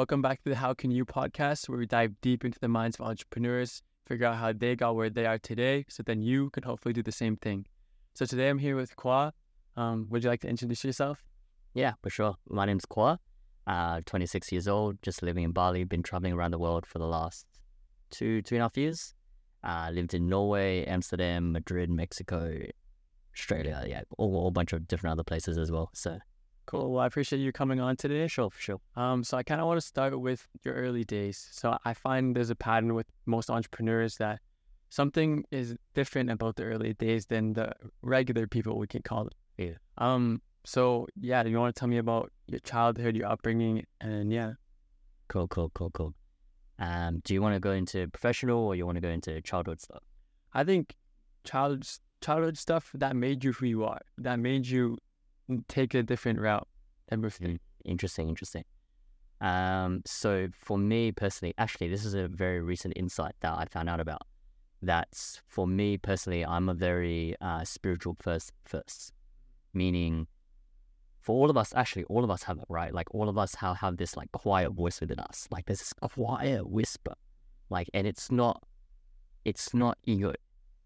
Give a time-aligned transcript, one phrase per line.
[0.00, 2.96] Welcome back to the How Can You podcast, where we dive deep into the minds
[2.98, 6.62] of entrepreneurs, figure out how they got where they are today, so then you can
[6.62, 7.66] hopefully do the same thing.
[8.14, 9.32] So today I'm here with Khoa.
[9.76, 11.22] Um, would you like to introduce yourself?
[11.74, 12.34] Yeah, for sure.
[12.48, 13.18] My name's Khoa,
[13.66, 17.06] uh, 26 years old, just living in Bali, been traveling around the world for the
[17.06, 17.44] last
[18.10, 19.12] two, two and a half years.
[19.62, 22.56] Uh, lived in Norway, Amsterdam, Madrid, Mexico,
[23.36, 25.90] Australia, yeah, a whole bunch of different other places as well.
[25.92, 26.20] So
[26.70, 26.92] Cool.
[26.92, 28.28] Well, I appreciate you coming on today.
[28.28, 28.80] sure, for sure.
[28.94, 31.48] Um, so I kind of want to start with your early days.
[31.50, 34.38] So I find there's a pattern with most entrepreneurs that
[34.88, 39.34] something is different about the early days than the regular people we can call it.
[39.58, 39.78] Yeah.
[39.98, 40.42] Um.
[40.64, 44.52] So yeah, do you want to tell me about your childhood, your upbringing, and yeah,
[45.26, 46.14] Cool, cool, cool, cool.
[46.78, 49.80] Um, do you want to go into professional or you want to go into childhood
[49.80, 50.02] stuff?
[50.52, 50.94] I think
[51.42, 51.88] childhood
[52.20, 54.98] childhood stuff that made you who you are, that made you
[55.68, 56.66] take a different route
[57.10, 57.48] before.
[57.48, 58.64] Mm, Interesting, interesting.
[59.40, 63.88] Um, so for me personally, actually, this is a very recent insight that I found
[63.88, 64.22] out about.
[64.82, 69.12] That's for me personally, I'm a very uh, spiritual first, first,
[69.72, 70.26] meaning
[71.20, 72.92] for all of us, actually, all of us have it, right?
[72.92, 75.46] Like all of us have, have this like quiet voice within us.
[75.50, 77.14] Like this quiet whisper,
[77.68, 78.62] like, and it's not,
[79.44, 80.32] it's not ego.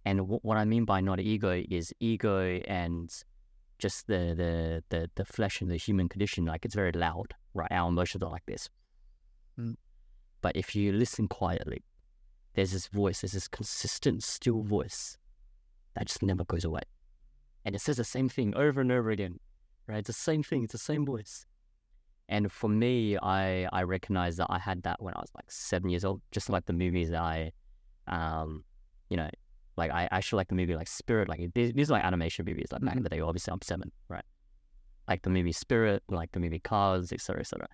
[0.05, 3.13] And w- what I mean by not ego is ego and
[3.79, 7.71] just the, the the the flesh and the human condition, like it's very loud, right?
[7.71, 8.69] Our emotions are like this.
[9.59, 9.77] Mm.
[10.41, 11.83] But if you listen quietly,
[12.55, 15.19] there's this voice, there's this consistent, still voice
[15.95, 16.83] that just never goes away.
[17.65, 19.39] And it says the same thing over and over again,
[19.87, 19.99] right?
[19.99, 21.47] It's the same thing, it's the same voice.
[22.29, 25.91] And for me, I I recognize that I had that when I was like seven
[25.91, 27.53] years old, just like the movies that I,
[28.07, 28.65] um,
[29.11, 29.29] you know,
[29.77, 31.29] like I actually like the movie like Spirit.
[31.29, 32.69] Like these, these are like animation movies.
[32.71, 34.25] Like back in the day, obviously I'm seven, right?
[35.09, 37.67] Like the movie Spirit, like the movie Cars, etc., etc.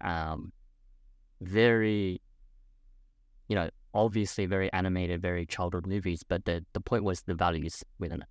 [0.00, 0.52] Um,
[1.40, 2.20] very,
[3.48, 6.22] you know, obviously very animated, very childhood movies.
[6.22, 8.28] But the the point was the values within it,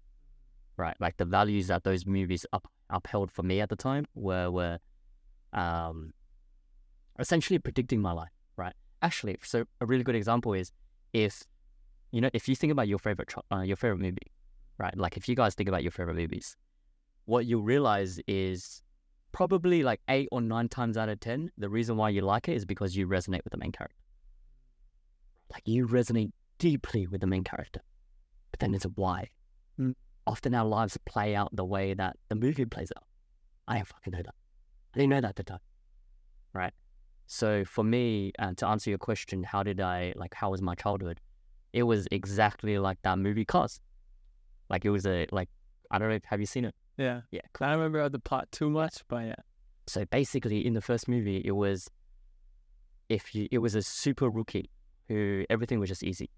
[0.78, 0.96] right?
[1.00, 4.80] Like the values that those movies up, upheld for me at the time were were,
[5.54, 6.14] um,
[7.20, 8.74] essentially predicting my life, right?
[9.02, 10.72] Actually, so a really good example is
[11.14, 11.44] if
[12.12, 14.32] you know, if you think about your favorite uh, your favorite movie,
[14.78, 14.96] right?
[14.98, 16.56] Like if you guys think about your favorite movies,
[17.26, 18.82] what you'll realize is
[19.32, 22.56] probably like eight or nine times out of ten, the reason why you like it
[22.56, 23.96] is because you resonate with the main character.
[25.52, 27.82] Like you resonate deeply with the main character,
[28.52, 29.30] but then there's a why.
[29.80, 29.96] Mm.
[30.28, 33.04] Often our lives play out the way that the movie plays out.
[33.68, 34.36] I didn't fucking know that.
[34.94, 35.60] I didn't know that at the time,
[36.54, 36.74] right?
[37.28, 40.34] So for me, uh, to answer your question, how did I like?
[40.34, 41.20] How was my childhood?
[41.74, 43.80] It was exactly like that movie Cars.
[44.70, 45.50] Like it was a like
[45.90, 46.20] I don't know.
[46.26, 46.76] Have you seen it?
[46.98, 47.22] Yeah.
[47.32, 47.42] Yeah.
[47.60, 49.36] I don't remember the plot too much, but yeah.
[49.88, 51.90] So basically, in the first movie, it was
[53.10, 54.70] if you it was a super rookie
[55.08, 56.30] who everything was just easy,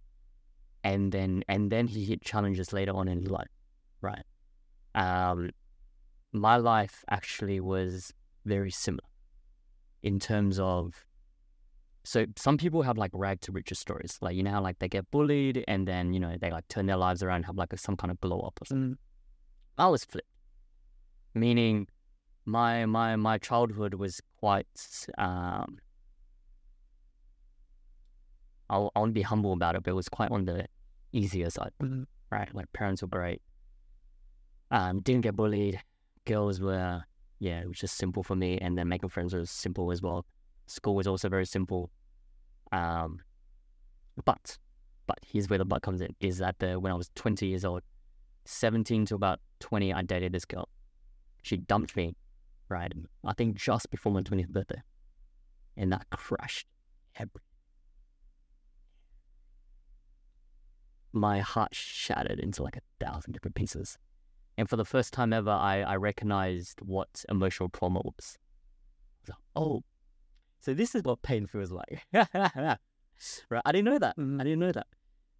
[0.84, 3.52] and then and then he hit challenges later on in life,
[4.02, 4.24] right?
[4.96, 5.52] Um,
[6.32, 8.14] my life actually was
[8.46, 9.08] very similar
[10.02, 11.06] in terms of
[12.04, 15.10] so some people have like rag to riches stories, like you know like they get
[15.12, 17.78] bullied and then you know they like turn their lives around, and have like a,
[17.78, 18.92] some kind of blow up or something.
[18.92, 18.98] Mm.
[19.78, 20.28] I was flipped,
[21.34, 21.88] meaning
[22.46, 24.68] my my my childhood was quite.
[25.18, 25.80] Um,
[28.70, 30.68] I'll I won't be humble about it, but it was quite on the
[31.12, 32.06] easier side, Mhm.
[32.32, 32.54] right?
[32.54, 33.42] Like parents were great.
[34.72, 35.82] Um, didn't get bullied.
[36.26, 37.04] Girls were
[37.40, 40.26] yeah, it was just simple for me, and then making friends was simple as well.
[40.66, 41.92] School was also very simple.
[42.72, 43.20] Um,
[44.26, 44.58] but,
[45.08, 47.66] but here's where the but comes in: is that the when I was 20 years
[47.66, 47.82] old,
[48.46, 50.70] 17 to about 20, I dated this girl.
[51.42, 52.16] She dumped me,
[52.70, 52.92] right?
[53.26, 54.82] I think just before my 20th birthday,
[55.78, 56.68] and that crushed
[57.16, 57.42] everything.
[61.12, 63.98] My heart shattered into like a thousand different pieces.
[64.58, 68.38] And for the first time ever, I, I recognized what emotional trauma was.
[69.22, 69.84] Was like, oh,
[70.64, 72.02] so this is what pain feels like.
[72.14, 72.78] right?
[73.66, 74.16] I didn't know that.
[74.18, 74.40] Mhm.
[74.40, 74.88] I didn't know that.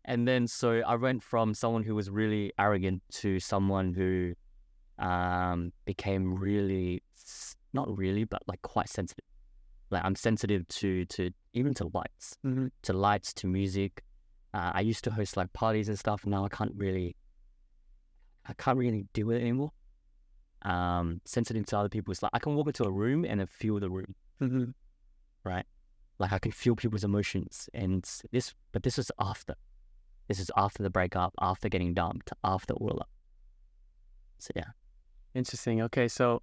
[0.04, 4.34] And then so I went from someone who was really arrogant to someone who
[5.00, 7.02] um, became really,
[7.72, 9.24] not really, but like quite sensitive.
[9.92, 12.72] Like I'm sensitive to to even to lights, Mhm.
[12.82, 14.04] to lights, to music.
[14.54, 16.26] Uh, I used to host like parties and stuff.
[16.26, 17.16] Now I can't really,
[18.46, 19.72] I can't really do it anymore.
[20.64, 22.12] Um, sensitive to other people.
[22.12, 24.74] It's like I can walk into a room and feel the room Mhm.
[25.44, 25.66] Right?
[26.20, 29.56] Like I can feel people's emotions, and this, but this is after.
[30.28, 33.08] This is after the breakup, after getting dumped, after all of that.
[34.38, 34.72] So yeah,
[35.34, 35.82] Interesting.
[35.82, 36.42] Okay, so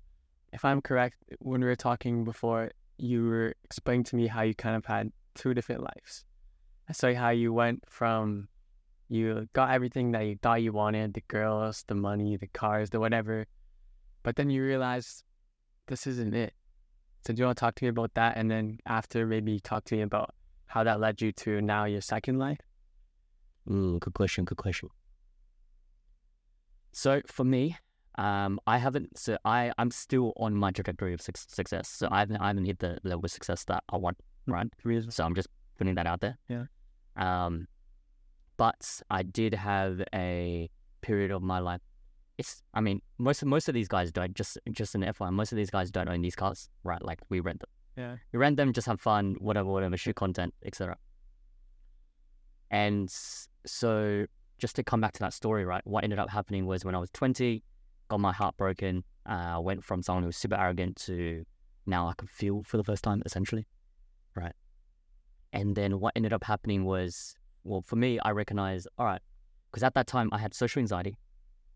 [0.53, 4.55] if I'm correct, when we were talking before, you were explaining to me how you
[4.55, 6.25] kind of had two different lives.
[6.89, 8.49] I saw how you went from
[9.09, 13.01] you got everything that you thought you wanted the girls, the money, the cars, the
[13.01, 13.47] whatever.
[14.23, 15.25] But then you realized
[15.87, 16.53] this isn't it.
[17.27, 18.37] So, do you want to talk to me about that?
[18.37, 20.35] And then after, maybe talk to me about
[20.67, 22.61] how that led you to now your second life?
[23.69, 24.45] Mm, good question.
[24.45, 24.89] Good question.
[26.93, 27.77] So for me,
[28.19, 29.19] um, I haven't.
[29.19, 31.89] So I I'm still on my trajectory of success.
[31.89, 34.19] So I haven't I haven't hit the level of success that I want.
[34.47, 34.69] Right.
[35.09, 36.39] So I'm just putting that out there.
[36.49, 36.65] Yeah.
[37.17, 37.67] Um,
[38.57, 40.71] but I did have a
[41.01, 41.81] period of my life.
[42.41, 42.63] It's.
[42.75, 44.35] I mean, most of most of these guys don't.
[44.35, 46.69] Just just an FYI, most of these guys don't own these cars.
[46.85, 47.03] Right.
[47.03, 47.71] Like we rent them.
[47.97, 48.17] Yeah.
[48.33, 50.97] We rent them, just have fun, whatever, whatever, shoot content, etc.
[52.71, 53.11] And
[53.67, 54.27] so
[54.59, 55.83] just to come back to that story, right?
[55.85, 57.63] What ended up happening was when I was 20,
[58.09, 59.05] got my heart broken.
[59.27, 61.45] I uh, went from someone who was super arrogant to
[61.87, 63.67] now I can feel for the first time, essentially,
[64.35, 64.55] right?
[65.53, 67.35] And then what ended up happening was,
[67.65, 69.21] well, for me, I recognized, all right,
[69.71, 71.17] because at that time I had social anxiety,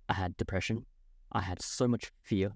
[0.08, 0.86] I had depression,
[1.32, 2.52] I had so much fear,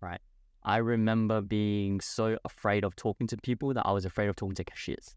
[0.00, 0.20] right?
[0.64, 4.54] I remember being so afraid of talking to people that I was afraid of talking
[4.54, 5.16] to cashiers.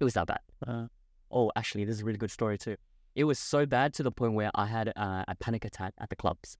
[0.00, 0.40] It was that bad.
[0.66, 0.86] Uh,
[1.30, 2.76] oh, actually, this is a really good story too.
[3.14, 6.08] It was so bad to the point where I had uh, a panic attack at
[6.08, 6.56] the clubs.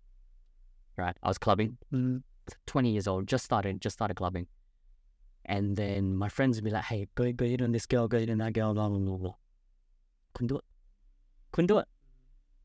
[0.96, 2.18] Right, I was clubbing, mm-hmm.
[2.66, 4.48] 20 years old, just started, just started clubbing.
[5.44, 8.18] And then my friends would be like, hey, go, go hit on this girl, go
[8.18, 9.34] hit on that girl, blah, blah, blah, blah.
[10.34, 10.64] Couldn't do it.
[11.52, 11.86] Couldn't do it.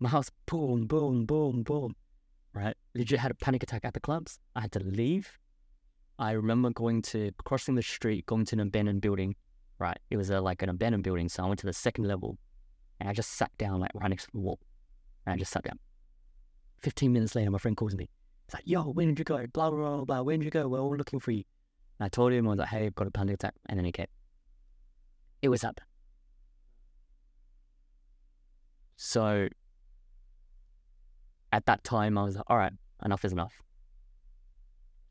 [0.03, 1.95] My house, boom, boom, boom, boom.
[2.53, 2.75] Right?
[2.93, 4.37] Legit had a panic attack at the clubs.
[4.53, 5.39] I had to leave.
[6.19, 9.33] I remember going to, crossing the street, going to an abandoned building.
[9.79, 9.97] Right?
[10.11, 11.29] It was a, like an abandoned building.
[11.29, 12.37] So I went to the second level
[12.99, 14.59] and I just sat down like right next to the wall.
[15.25, 15.79] And I just sat down.
[16.81, 18.09] 15 minutes later, my friend calls me.
[18.47, 19.37] He's like, yo, where did you go?
[19.53, 20.21] Blah, blah, blah, blah.
[20.21, 20.67] Where did you go?
[20.67, 21.45] We're all looking for you.
[21.99, 23.53] And I told him, I was like, hey, I've got a panic attack.
[23.69, 24.07] And then he came.
[25.41, 25.79] It was up.
[28.97, 29.47] So
[31.53, 32.73] at that time, I was like, all right,
[33.05, 33.53] enough is enough.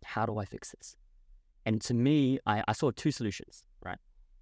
[0.04, 0.96] How do I fix this?
[1.64, 3.98] And to me, I, I saw two solutions, right?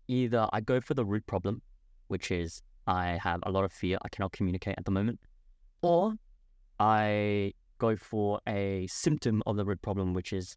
[0.08, 1.60] Either I go for the root problem,
[2.08, 3.98] which is I have a lot of fear.
[4.02, 5.20] I cannot communicate at the moment.
[5.82, 6.14] Or
[6.78, 10.56] I go for a symptom of the root problem, which is,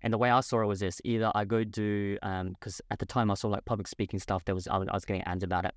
[0.00, 2.98] and the way I saw it was this: either I go do, because um, at
[2.98, 4.44] the time I saw like public speaking stuff.
[4.46, 5.74] There was I was, I was getting ads about it.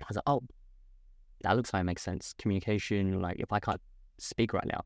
[0.00, 0.42] I was like, oh,
[1.42, 2.34] that looks like it makes sense.
[2.38, 3.80] Communication, like if I can't
[4.18, 4.82] speak right now,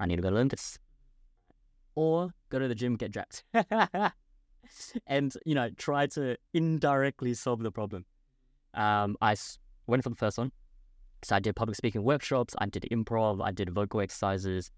[0.00, 0.78] I need to go learn this,
[1.94, 3.44] or go to the gym, get jacked,
[5.06, 8.04] and you know try to indirectly solve the problem.
[8.74, 9.36] Um, I
[9.86, 10.52] went for the first one.
[11.22, 12.54] So I did public speaking workshops.
[12.58, 13.42] I did improv.
[13.42, 14.70] I did vocal exercises.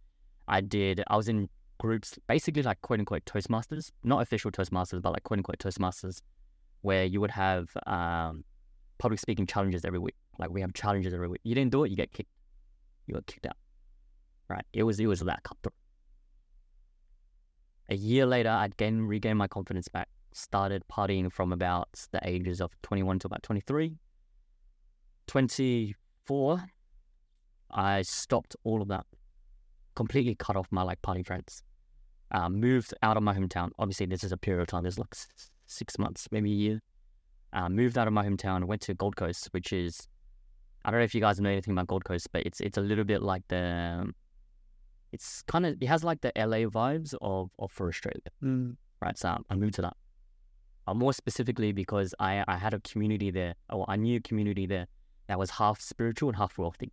[0.46, 1.02] I did.
[1.08, 1.48] I was in
[1.78, 6.20] groups, basically like quote unquote Toastmasters, not official Toastmasters, but like quote unquote Toastmasters,
[6.82, 8.44] where you would have um,
[8.98, 10.16] public speaking challenges every week.
[10.38, 11.40] Like we have challenges every week.
[11.44, 12.30] You didn't do it, you get kicked.
[13.06, 13.56] You got kicked out.
[14.48, 14.64] Right?
[14.72, 15.74] It was it was that cutthroat.
[17.88, 22.60] A year later, I'd gain regain my confidence back started partying from about the ages
[22.60, 23.96] of 21 to about 23.
[25.26, 26.62] 24,
[27.70, 29.06] I stopped all of that.
[29.94, 31.62] Completely cut off my like party friends.
[32.30, 33.70] Uh, moved out of my hometown.
[33.78, 34.82] Obviously, this is a period of time.
[34.82, 35.14] There's like
[35.66, 36.80] six months, maybe a year.
[37.52, 38.64] Uh, moved out of my hometown.
[38.64, 40.08] Went to Gold Coast, which is
[40.84, 42.80] I don't know if you guys know anything about Gold Coast, but it's it's a
[42.80, 44.12] little bit like the
[45.12, 48.30] it's kind of it has like the LA vibes of of for Australia.
[48.42, 48.76] Mm.
[49.00, 49.96] Right, so I moved to that
[50.86, 54.66] uh, more specifically because I, I had a community there, or I knew a community
[54.66, 54.86] there
[55.28, 56.92] that was half spiritual and half wealthy.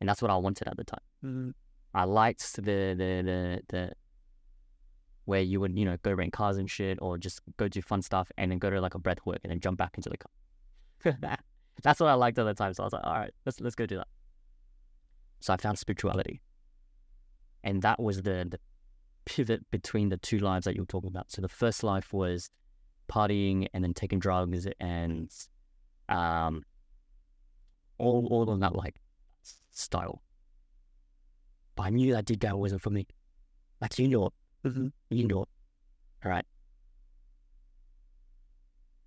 [0.00, 1.00] And that's what I wanted at the time.
[1.24, 1.50] Mm-hmm.
[1.94, 3.92] I liked the, the, the, the,
[5.26, 8.02] where you would, you know, go rent cars and shit, or just go do fun
[8.02, 10.16] stuff and then go to like a breath work and then jump back into the
[10.16, 11.36] car.
[11.82, 12.72] that's what I liked at the time.
[12.74, 14.08] So I was like, all right, let's, let's go do that.
[15.40, 16.40] So I found spirituality.
[17.62, 18.58] And that was the, the
[19.24, 21.30] pivot between the two lives that you were talking about.
[21.30, 22.50] So the first life was
[23.08, 25.30] partying and then taking drugs and
[26.08, 26.64] um,
[27.98, 28.96] all all of that like
[29.72, 30.22] style.
[31.74, 33.06] But I knew that did down wasn't for me.
[33.80, 34.30] Like you know,
[34.66, 34.86] mm-hmm.
[35.10, 35.46] you know,
[36.24, 36.44] all right.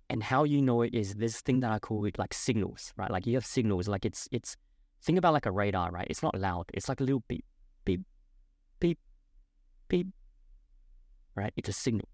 [0.08, 3.10] And how you know it is this thing that I call it like signals, right?
[3.10, 4.56] Like you have signals, like it's it's
[5.02, 6.06] think about like a radar, right?
[6.10, 6.66] It's not loud.
[6.74, 7.44] It's like a little beep,
[7.84, 8.02] beep,
[8.80, 8.98] beep,
[9.88, 10.08] beep.
[11.36, 11.52] Right?
[11.56, 12.08] It's a signal.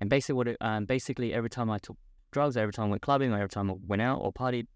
[0.00, 1.96] And basically, what it, um, basically every time I took
[2.32, 4.66] drugs, every time I went clubbing, or every time I went out or partied,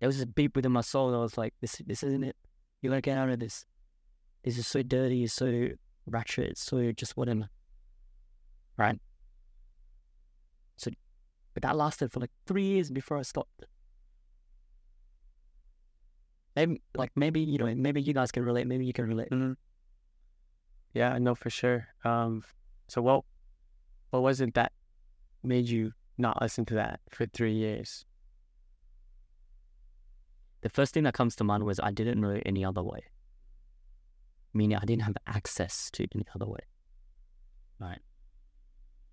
[0.00, 1.14] there was this beep within my soul.
[1.14, 2.36] I was like, "This, this isn't it.
[2.80, 3.64] You're gonna get out of this.
[4.42, 5.24] This is so dirty.
[5.24, 5.68] It's so
[6.06, 6.58] ratchet.
[6.58, 7.46] So just wouldn't,
[8.76, 8.98] right?
[10.76, 10.90] So,
[11.54, 13.64] but that lasted for like three years before I stopped.
[16.56, 18.66] Maybe, like maybe you know, maybe you guys can relate.
[18.66, 19.30] Maybe you can relate.
[19.30, 19.56] Mhm.
[20.92, 21.88] Yeah, I know for sure.
[22.04, 22.42] Um,
[22.88, 23.24] so what,
[24.10, 24.72] what was it that
[25.42, 28.04] made you not listen to that for three years?
[30.62, 33.09] The first thing that comes to mind was I didn't know any other way.
[34.52, 36.60] Meaning I didn't have access to any other way.
[37.78, 38.00] Right.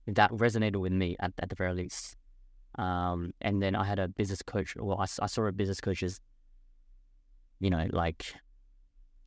[0.08, 2.15] That resonated with me at, at the very least.
[2.77, 4.75] Um, and then I had a business coach.
[4.77, 6.20] Well, I saw a business coach's,
[7.60, 8.34] you know, like,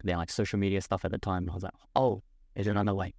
[0.02, 1.42] they're like social media stuff at the time.
[1.42, 2.22] And I was like, oh,
[2.54, 3.14] there's another way.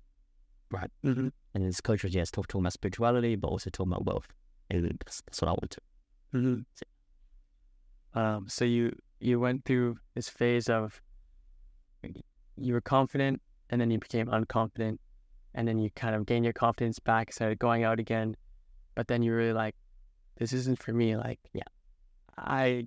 [0.72, 0.90] Right.
[1.06, 1.28] Mm-hmm.
[1.54, 4.28] And this coach was, yes, talk, talking about spirituality, but also talking about wealth.
[4.70, 5.82] And that's, that's what I want to.
[6.34, 8.20] Mm-hmm.
[8.20, 11.02] Um, so you you went through this phase of
[12.64, 14.98] you were confident, and then you became unconfident,
[15.54, 18.36] and then you kind of gained your confidence back, started going out again,
[18.96, 19.76] but then you really like,
[20.38, 21.16] this isn't for me.
[21.16, 21.64] Like, Yeah.
[22.38, 22.86] I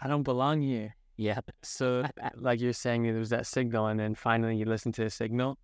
[0.00, 0.94] I don't belong here.
[1.16, 1.40] Yeah.
[1.62, 2.04] So,
[2.36, 5.58] like you're saying, there was that signal, and then finally you listened to the signal.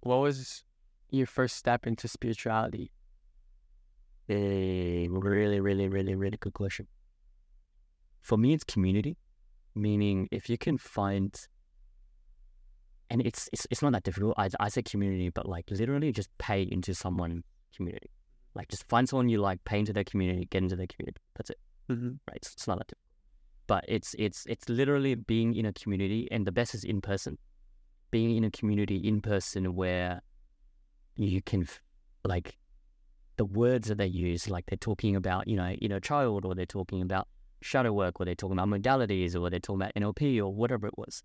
[0.00, 0.64] What was
[1.10, 2.90] your first step into spirituality?
[4.28, 6.86] A really, really, really, really good question.
[8.20, 9.16] For me, it's community,
[9.74, 11.34] meaning if you can find,
[13.10, 14.34] and it's it's, it's not that difficult.
[14.38, 17.44] I, I say community, but like literally just pay into someone
[17.76, 18.10] community.
[18.54, 21.20] Like just find someone you like, pay into their community, get into their community.
[21.36, 21.58] That's it,
[21.90, 22.08] Mm-hmm.
[22.28, 22.36] right?
[22.36, 23.00] It's, it's not that difficult.
[23.66, 27.38] But it's it's it's literally being in a community, and the best is in person.
[28.10, 30.20] Being in a community in person where
[31.16, 31.80] you can f-
[32.24, 32.56] like
[33.36, 36.66] the words that they use, like they're talking about, you know, inner child, or they're
[36.66, 37.26] talking about
[37.60, 40.96] shadow work, or they're talking about modalities, or they're talking about NLP, or whatever it
[40.96, 41.22] was.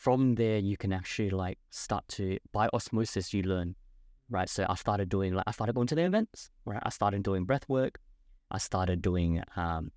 [0.00, 3.74] From there, you can actually like start to by osmosis, you learn,
[4.30, 4.48] right?
[4.48, 6.80] So I started doing like I started going to the events, right?
[6.82, 7.98] I started doing breath work,
[8.50, 9.92] I started doing um,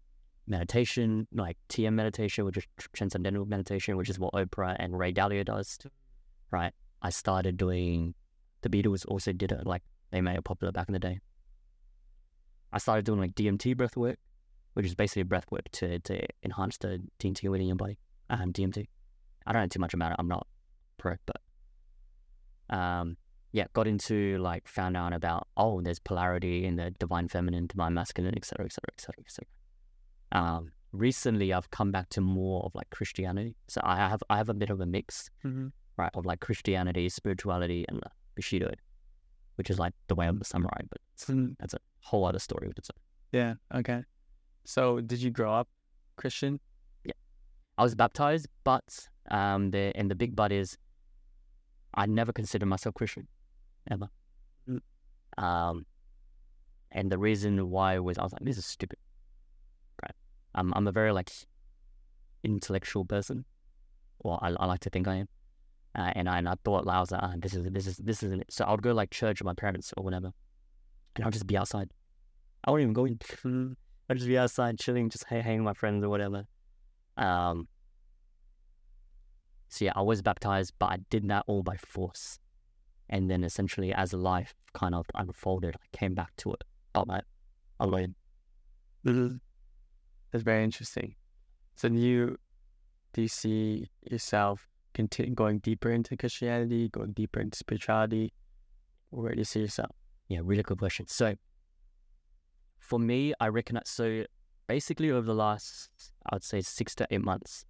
[0.45, 5.45] meditation, like TM meditation, which is transcendental meditation, which is what Oprah and Ray Dalio
[5.45, 5.79] does,
[6.51, 6.73] right?
[7.01, 8.13] I started doing
[8.61, 11.21] the Beatles also did it, like they made it popular back in the day.
[12.73, 14.19] I started doing like DMT breath work,
[14.73, 17.97] which is basically breath work to, to enhance the DMT within your body.
[18.29, 18.87] Um, DMT.
[19.45, 20.15] I don't know too much about it.
[20.19, 20.47] I'm not
[20.97, 21.37] pro, but
[22.69, 23.17] um,
[23.51, 27.93] yeah, got into like found out about oh, there's polarity in the divine feminine, divine
[27.93, 29.45] masculine, etc., etc., etc., etc.
[30.31, 33.55] Um, recently, I've come back to more of like Christianity.
[33.67, 35.67] So I have I have a bit of a mix Mm-hmm.
[35.97, 38.71] right, of like Christianity, spirituality, and uh, Bushido,
[39.55, 41.55] which is like the way of the samurai, but it's, Mhm.
[41.59, 42.99] that's a whole other story with itself.
[43.31, 43.55] Yeah.
[43.73, 44.03] Okay.
[44.65, 45.67] So, did you grow up
[46.15, 46.59] Christian?
[47.03, 47.13] Yeah,
[47.77, 50.77] I was baptized, but um, the and the big but is,
[51.93, 53.27] I never considered myself Christian,
[53.89, 54.09] ever.
[54.69, 54.81] Mm.
[55.41, 55.85] Um,
[56.91, 58.99] and the reason why was I was like, this is stupid,
[60.01, 60.15] right?
[60.55, 61.31] I'm I'm a very like
[62.43, 63.45] intellectual person,
[64.23, 65.27] well, I, I like to think I am,
[65.95, 67.97] uh, and I and I thought like, I was like, ah, this is this is
[67.97, 68.51] this isn't it.
[68.51, 70.31] So I would go like church with my parents or whatever,
[71.15, 71.89] and I'll just be outside.
[72.63, 73.75] I wouldn't even go in.
[74.09, 76.45] I'd just be outside chilling, just hang, hanging with my friends or whatever.
[77.17, 77.67] Um,
[79.73, 82.37] so yeah, I was baptized, but I did that all by force.
[83.09, 86.63] And then essentially, as life kind of unfolded, I came back to it
[86.93, 87.21] on my
[87.79, 88.13] alone.
[89.03, 89.37] Mm-hmm.
[90.31, 91.15] That's very interesting.
[91.75, 92.37] So, do you
[93.13, 98.31] do you see yourself continue going deeper into Christianity, going deeper into spirituality?
[99.09, 99.95] Where do you see yourself?
[100.27, 101.07] Yeah, really good question.
[101.07, 101.33] So,
[102.77, 104.25] for me, I reckon that so
[104.67, 105.89] basically over the last,
[106.27, 107.65] I would say, six to eight months,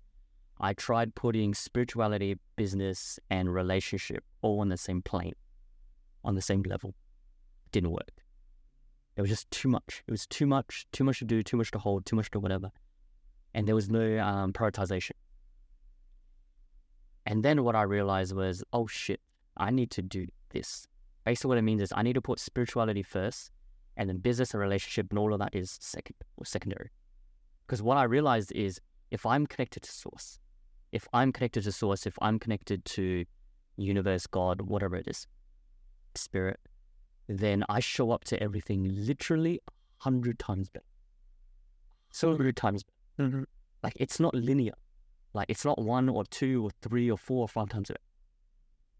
[0.59, 5.33] I tried putting spirituality, business, and relationship all on the same plane,
[6.23, 6.91] on the same level.
[7.65, 8.11] It Didn't work.
[9.15, 10.03] It was just too much.
[10.07, 12.39] It was too much, too much to do, too much to hold, too much to
[12.39, 12.71] whatever.
[13.53, 15.11] And there was no um, prioritization.
[17.25, 19.21] And then what I realized was, oh shit,
[19.57, 20.87] I need to do this.
[21.25, 23.51] Basically, what it means is I need to put spirituality first,
[23.95, 26.89] and then business and relationship and all of that is second or secondary.
[27.65, 28.81] Because what I realized is
[29.11, 30.39] if I'm connected to source,
[30.93, 33.25] if I'm connected to source, if I'm connected to
[33.77, 35.27] universe, God, whatever it is,
[36.15, 36.59] spirit,
[37.27, 39.71] then I show up to everything literally a
[40.03, 40.85] hundred times better.
[42.11, 43.29] So hundred times better.
[43.29, 43.43] Mm-hmm.
[43.81, 44.73] Like it's not linear.
[45.33, 47.99] Like it's not one or two or three or four or five times better.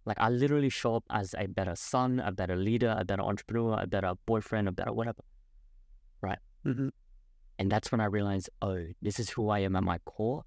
[0.06, 3.80] Like I literally show up as a better son, a better leader, a better entrepreneur,
[3.80, 5.24] a better boyfriend, a better whatever.
[6.66, 6.90] Mm-hmm.
[7.60, 10.44] And that's when I realized, oh, this is who I am at my core.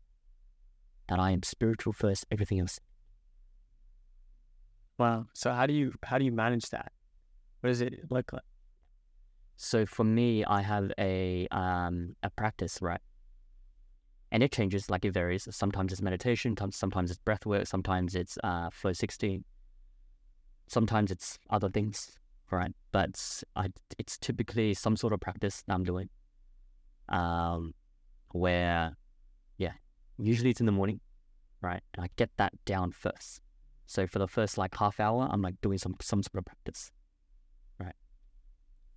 [1.08, 2.80] That I am spiritual first, everything else.
[4.98, 5.26] Wow.
[5.34, 6.90] So how do you how do you manage that?
[7.60, 8.42] What does it look like?
[9.56, 13.00] So for me, I have a um a practice, right?
[14.32, 15.46] And it changes, like it varies.
[15.50, 19.44] Sometimes it's meditation, sometimes it's breath work, sometimes it's uh flow sixteen,
[20.66, 22.18] sometimes it's other things,
[22.50, 22.72] right?
[22.90, 26.08] But I, it's typically some sort of practice that I'm doing,
[27.08, 27.74] um,
[28.32, 28.96] where,
[30.18, 31.00] usually it's in the morning,
[31.60, 31.82] right?
[31.94, 33.40] And I get that down first.
[33.86, 36.90] So for the first like half hour, I'm like doing some some sort of practice,
[37.78, 37.94] right?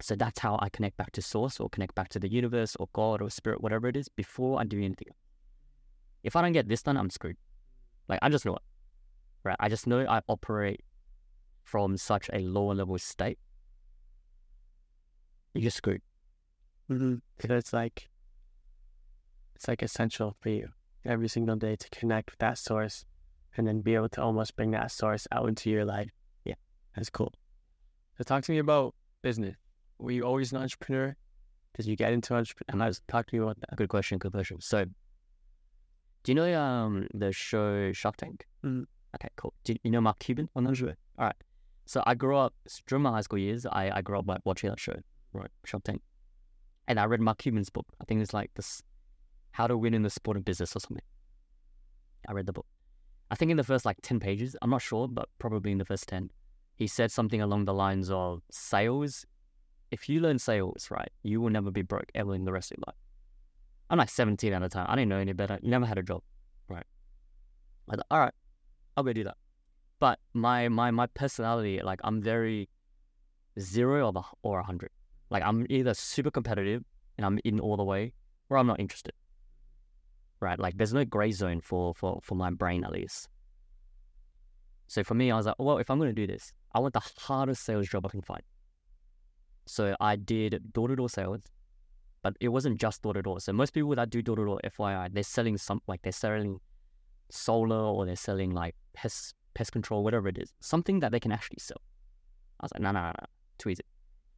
[0.02, 2.88] So that's how I connect back to source or connect back to the universe or
[2.94, 5.10] God or spirit, whatever it is, before I do anything.
[6.24, 7.38] If I don't get this done, I'm screwed.
[8.08, 8.62] Like I just know it,
[9.44, 9.58] right?
[9.60, 10.84] I just know I operate
[11.64, 13.38] from such a lower level state.
[15.54, 16.02] You're screwed.
[16.90, 17.16] Mm-hmm.
[17.40, 18.10] It's like
[19.56, 20.70] it's like essential for you
[21.06, 23.06] every single day to connect with that source
[23.58, 26.12] and then be able to almost bring that source out into your life.
[26.46, 26.56] Yeah.
[26.96, 27.34] That's cool.
[28.18, 29.56] So talk to me about business.
[29.98, 31.16] Were you always an entrepreneur?
[31.76, 32.92] Did you get into entrepreneur?
[33.08, 33.76] Talk to me about that.
[33.76, 34.18] Good question.
[34.18, 34.60] Good question.
[34.62, 38.46] So, do you know um the show Shark Tank?
[38.66, 38.86] Mm.
[39.16, 39.54] Okay, cool.
[39.64, 40.94] Do you, you know Mark Cuban on that show?
[41.18, 41.36] All right.
[41.86, 42.54] So I grew up
[42.88, 43.66] during my high school years.
[43.66, 44.96] I, I grew up watching that show,
[45.34, 45.50] right?
[45.66, 46.02] Shark Tank,
[46.88, 47.88] and I read Mark Cuban's book.
[48.00, 48.84] I think it's like this,
[49.60, 51.04] How to Win in the Sport Sporting Business or something.
[52.30, 52.66] I read the book.
[53.30, 55.84] I think in the first like ten pages, I'm not sure, but probably in the
[55.84, 56.30] first ten,
[56.78, 59.26] he said something along the lines of sales.
[59.92, 62.78] If you learn sales, right, you will never be broke ever in the rest of
[62.78, 62.96] your life.
[63.90, 64.86] I'm like 17 at the time.
[64.88, 65.60] I didn't know any better.
[65.62, 66.22] Never had a job,
[66.70, 66.86] right?
[67.90, 68.34] I thought, all right,
[68.96, 69.36] I'll go do that.
[70.00, 72.70] But my my my personality, like I'm very
[73.60, 74.92] zero or or hundred.
[75.30, 76.86] Like I'm either super competitive
[77.18, 78.14] and I'm in all the way,
[78.50, 79.12] or I'm not interested.
[80.42, 80.58] Right?
[80.58, 83.28] Like there's no gray zone for for for my brain at least.
[84.88, 86.94] So for me, I was like, well, if I'm going to do this, I want
[86.94, 88.42] the hardest sales job I can find.
[89.68, 91.42] So I did door to door sales,
[92.24, 93.40] but it wasn't just door to door.
[93.40, 96.60] So most people that do door to door, FYI, they're selling some like they're selling
[97.30, 101.32] solar or they're selling like pest pest control, whatever it is, something that they can
[101.32, 101.82] actually sell.
[102.60, 103.26] I was like, no, no, no, no,
[103.60, 103.84] too easy.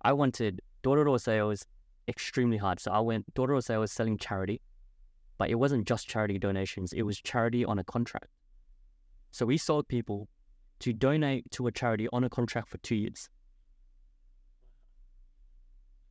[0.02, 1.66] I wanted door to door sales
[2.08, 2.80] extremely hard.
[2.80, 4.60] So I went door to door sales selling charity,
[5.42, 8.28] but it wasn't just charity donations, it was charity on a contract.
[9.32, 10.30] So we sold people
[10.82, 13.28] to donate to a charity on a contract for two years.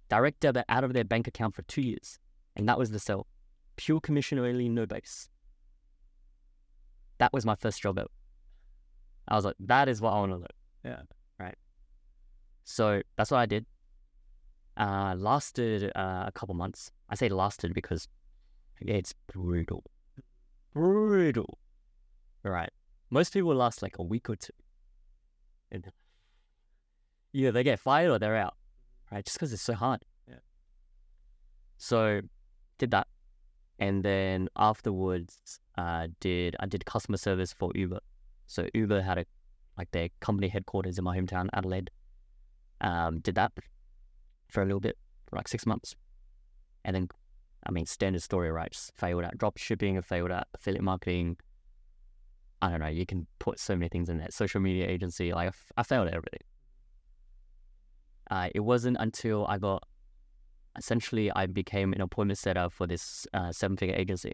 [0.09, 2.19] Direct debit out of their bank account for two years.
[2.57, 3.29] And that was the sell.
[3.77, 5.29] Pure commission only, no base.
[7.19, 8.09] That was my first job ever.
[9.29, 10.47] I was like, that is what I want to learn.
[10.85, 11.03] Yeah.
[11.39, 11.55] Right.
[12.65, 13.65] So that's what I did.
[14.77, 16.91] Uh, lasted uh, a couple months.
[17.09, 18.09] I say lasted because
[18.81, 19.85] it's brutal.
[20.73, 21.59] Brutal.
[22.43, 22.71] Right.
[23.11, 24.53] Most people last like a week or two.
[25.71, 25.87] And
[27.33, 28.55] either they get fired or they're out.
[29.11, 29.25] Right.
[29.25, 30.05] Just because it's so hard.
[30.29, 30.37] Yeah.
[31.79, 32.21] So
[32.79, 33.09] did that.
[33.79, 38.01] And then afterwards, uh, did I did customer service for Uber.
[38.47, 39.25] So Uber had a
[39.79, 41.91] like their company headquarters in my hometown, Adelaide.
[42.83, 43.53] Um, did that
[44.49, 45.97] for a little bit, for like six months,
[46.85, 47.09] and then,
[47.67, 48.71] I mean, standard story, right?
[48.71, 51.37] Just failed at drop shipping, failed at affiliate marketing.
[52.63, 52.87] I don't know.
[52.87, 55.33] You can put so many things in that social media agency.
[55.33, 56.41] Like I failed at everything.
[58.31, 59.83] Uh, it wasn't until I got
[60.79, 64.33] essentially I became an appointment setter for this uh, seven figure agency.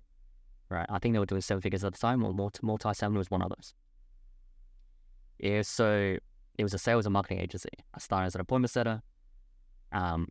[0.69, 3.17] Right, I think they were doing seven figures at the time, or multi multi seven
[3.17, 3.73] was one of those.
[5.39, 6.17] Yeah, so
[6.59, 7.69] it was a sales and marketing agency.
[7.95, 9.01] I started as an appointment setter.
[9.93, 10.27] Um,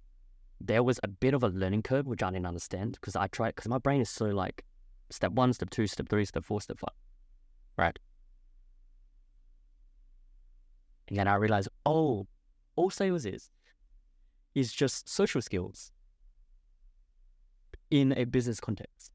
[0.62, 3.56] there was a bit of a learning curve which I didn't understand because I tried
[3.56, 4.64] because my brain is so like
[5.10, 6.96] step one, step two, step three, step four, step five,
[7.78, 7.98] right?
[11.08, 12.28] And then I realized, oh,
[12.76, 13.50] all sales is
[14.56, 15.92] is just social skills
[17.92, 19.12] in a business context,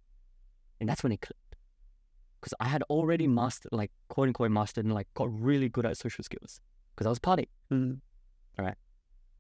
[0.79, 1.57] and that's when it clicked
[2.41, 5.97] because I had already mastered, like quote unquote mastered, and like got really good at
[5.97, 6.61] social skills
[6.95, 7.49] because I was partying.
[7.73, 7.95] Mm-hmm.
[8.59, 8.77] All right,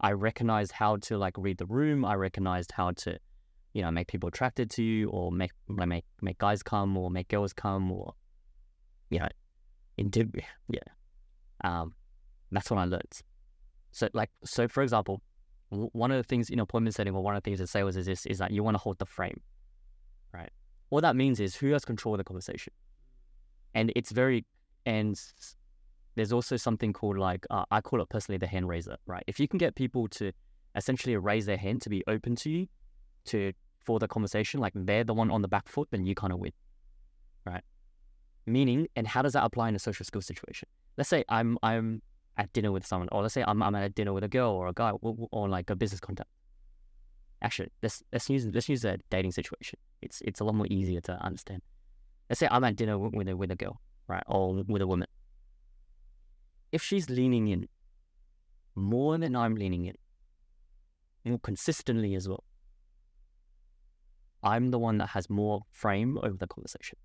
[0.00, 2.04] I recognized how to like read the room.
[2.04, 3.18] I recognized how to,
[3.74, 7.10] you know, make people attracted to you, or make like, make make guys come, or
[7.10, 8.14] make girls come, or
[9.10, 9.28] you know,
[9.96, 10.28] into
[10.68, 10.80] yeah.
[11.62, 11.94] Um,
[12.50, 13.20] that's what I learned.
[13.92, 15.20] So like so, for example,
[15.70, 18.06] one of the things in appointment setting, or one of the things in sales is
[18.06, 19.40] this: is that you want to hold the frame,
[20.32, 20.50] right?
[20.88, 22.72] What that means is who has control of the conversation
[23.74, 24.44] and it's very
[24.86, 25.20] and
[26.14, 29.22] there's also something called like uh, I call it personally the hand raiser, right?
[29.26, 30.32] If you can get people to
[30.76, 32.66] essentially raise their hand to be open to you,
[33.26, 33.52] to
[33.84, 36.38] for the conversation, like they're the one on the back foot, then you kind of
[36.38, 36.52] win,
[37.46, 37.62] right?
[38.46, 40.68] Meaning, and how does that apply in a social skill situation?
[40.96, 42.02] Let's say I'm I'm
[42.36, 44.52] at dinner with someone, or let's say I'm, I'm at a dinner with a girl
[44.52, 46.28] or a guy or, or like a business contact.
[47.42, 49.78] Actually, let's let's use let's use a dating situation.
[50.02, 51.62] It's it's a lot more easier to understand.
[52.28, 55.08] Let's say I'm at dinner with a, with a girl, right, or with a woman.
[56.72, 57.68] If she's leaning in
[58.74, 59.96] more than I'm leaning in,
[61.24, 62.44] more consistently as well,
[64.42, 66.98] I'm the one that has more frame over the conversation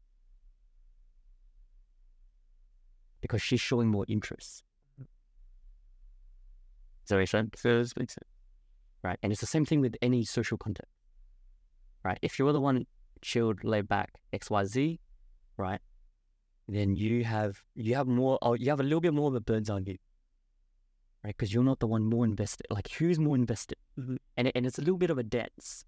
[3.21, 4.63] because she's showing more interest.
[4.99, 5.09] Does
[7.09, 7.49] that make sense?
[7.57, 8.29] So this makes sense.
[9.03, 9.19] Right.
[9.21, 10.89] And it's the same thing with any social contact.
[12.03, 12.17] Right.
[12.21, 12.85] If you're the one
[13.21, 14.99] chilled, laid back, XYZ,
[15.57, 15.81] right,
[16.67, 19.41] then you have you have more or you have a little bit more of a
[19.41, 19.97] bird's eye view.
[21.23, 21.35] Right?
[21.35, 22.67] Because you're not the one more invested.
[22.69, 23.77] Like who's more invested?
[23.99, 24.17] Mhm.
[24.37, 25.85] And, and it's a little bit of a dance.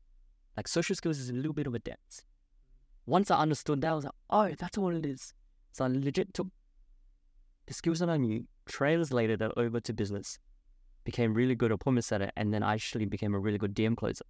[0.55, 2.23] Like social skills is a little bit of a dance.
[3.05, 5.33] Once I understood that, I was like, oh, that's what it is.
[5.71, 6.47] So I legit took
[7.67, 10.39] the skills that I knew, translated it over to business,
[11.03, 13.95] became really good at appointment setter, and then I actually became a really good DM
[13.95, 14.25] closer.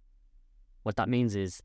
[0.82, 1.62] What that means is,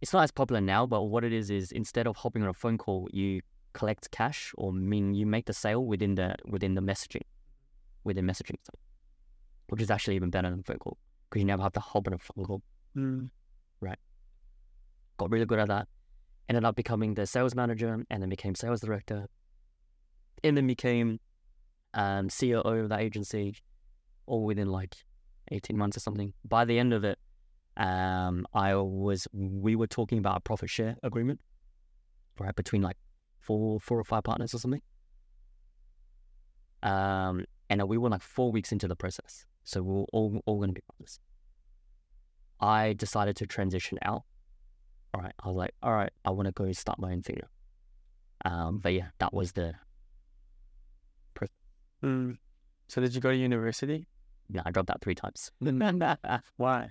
[0.00, 2.54] it's not as popular now, but what it is is instead of hopping on a
[2.54, 6.80] phone call, you collect cash, or mean you make the sale within the within the
[6.80, 7.22] messaging,
[8.04, 8.56] within messaging,
[9.68, 10.98] which is actually even better than phone call
[11.30, 12.62] because you never have to hop on a phone call.
[12.96, 13.30] Mm.
[15.16, 15.86] got really good at that.
[16.48, 19.28] Ended up becoming the sales manager and then became sales director.
[20.42, 21.20] And then became
[21.94, 23.54] um, CEO of that agency
[24.26, 24.96] all within like
[25.52, 26.32] 18 months or something.
[26.44, 27.18] By the end of it,
[27.76, 31.40] um, I was, we were talking about a profit share agreement,
[32.38, 32.96] right, between like
[33.58, 34.82] four, four or five partners or something.
[36.82, 39.44] Um, and we were like four weeks into the process.
[39.64, 41.18] So we are all, all going to be partners.
[42.60, 44.22] I decided to transition out
[45.12, 47.40] all right, I was like, all right, I want to go start my own thing.
[48.44, 49.74] Um, but yeah, that was the
[52.02, 52.38] Mm.
[52.88, 54.06] So did you go to university?
[54.48, 54.62] yeah.
[54.64, 55.50] I dropped out three times.
[56.56, 56.90] Why?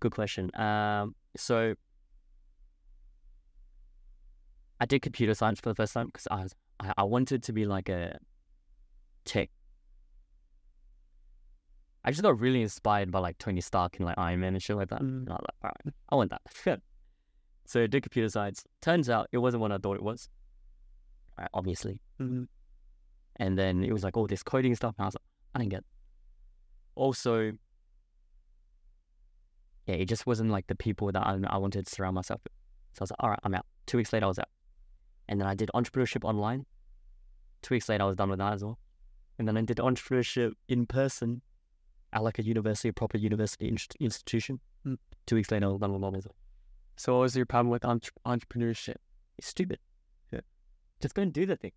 [0.00, 0.50] Good question.
[0.54, 1.74] Um, so
[4.80, 7.52] I did computer science for the first time because I was I, I wanted to
[7.52, 8.18] be like a
[9.24, 9.50] tech.
[12.04, 14.76] I just got really inspired by like Tony Stark and like Iron Man and shit
[14.76, 15.00] like that.
[15.00, 15.26] Mm.
[15.26, 16.80] And I was like, all right, I want that.
[17.66, 18.64] so I did computer science.
[18.80, 20.28] Turns out it wasn't what I thought it was.
[21.36, 22.00] Right, obviously.
[22.20, 22.46] Mhm.
[23.36, 24.94] And then it was like all this coding stuff.
[24.98, 25.22] And I was like,
[25.54, 25.86] I didn't get it.
[26.94, 27.52] Also,
[29.86, 32.52] yeah, it just wasn't like the people that I, I wanted to surround myself with.
[32.94, 33.66] So I was like, all right, I'm out.
[33.86, 34.48] Two weeks later, I was out.
[35.28, 36.64] And then I did entrepreneurship online.
[37.62, 38.78] Two weeks later, I was done with that as well.
[39.38, 41.42] And then I did entrepreneurship in person
[42.12, 44.60] at like a university, a proper university inst- institution.
[44.86, 44.98] Mm.
[45.26, 46.36] Two weeks later, I was done with that as well.
[46.96, 48.96] So what was your problem with entre- entrepreneurship?
[49.38, 49.78] It's stupid.
[50.32, 50.40] Yeah.
[51.00, 51.72] Just go and do the thing.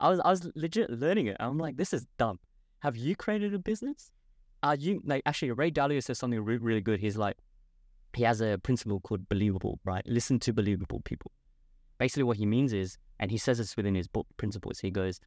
[0.00, 1.36] I was I was legit learning it.
[1.38, 2.38] I'm like, this is dumb.
[2.80, 4.10] Have you created a business?
[4.62, 6.98] Are you like actually Ray Dalio says something re- really good.
[6.98, 7.36] He's like,
[8.14, 10.04] he has a principle called believable, right?
[10.06, 11.30] Listen to believable people.
[12.02, 14.80] Basically, what he means is, and he says this within his book Principles.
[14.80, 15.20] He goes,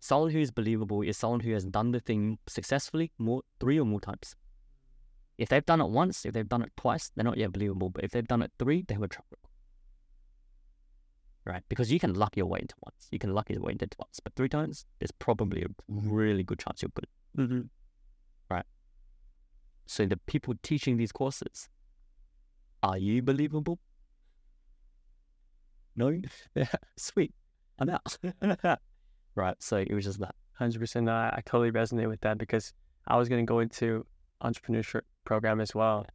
[0.00, 3.86] someone who is believable is someone who has done the thing successfully more three or
[3.86, 4.36] more times.
[5.38, 7.88] If they've done it once, if they've done it twice, they're not yet believable.
[7.88, 9.50] But if they've done it three, they have a track record.
[11.46, 11.62] Right?
[11.70, 13.08] Because you can luck your way into once.
[13.10, 14.20] You can luck your way into once.
[14.22, 17.06] But three times, there's probably a really good chance you're good.
[17.38, 17.60] Mm-hmm.
[19.86, 21.70] So the people teaching these courses,
[22.82, 23.78] are you believable?
[25.96, 26.20] No?
[26.54, 26.66] Yeah.
[26.96, 27.34] Sweet.
[27.78, 28.18] I'm out.
[29.34, 29.56] right.
[29.60, 30.34] So it was just that.
[30.54, 31.08] Hundred percent.
[31.08, 32.72] I, I totally resonate with that because
[33.06, 34.04] I was gonna go into
[34.42, 36.06] entrepreneurship program as well,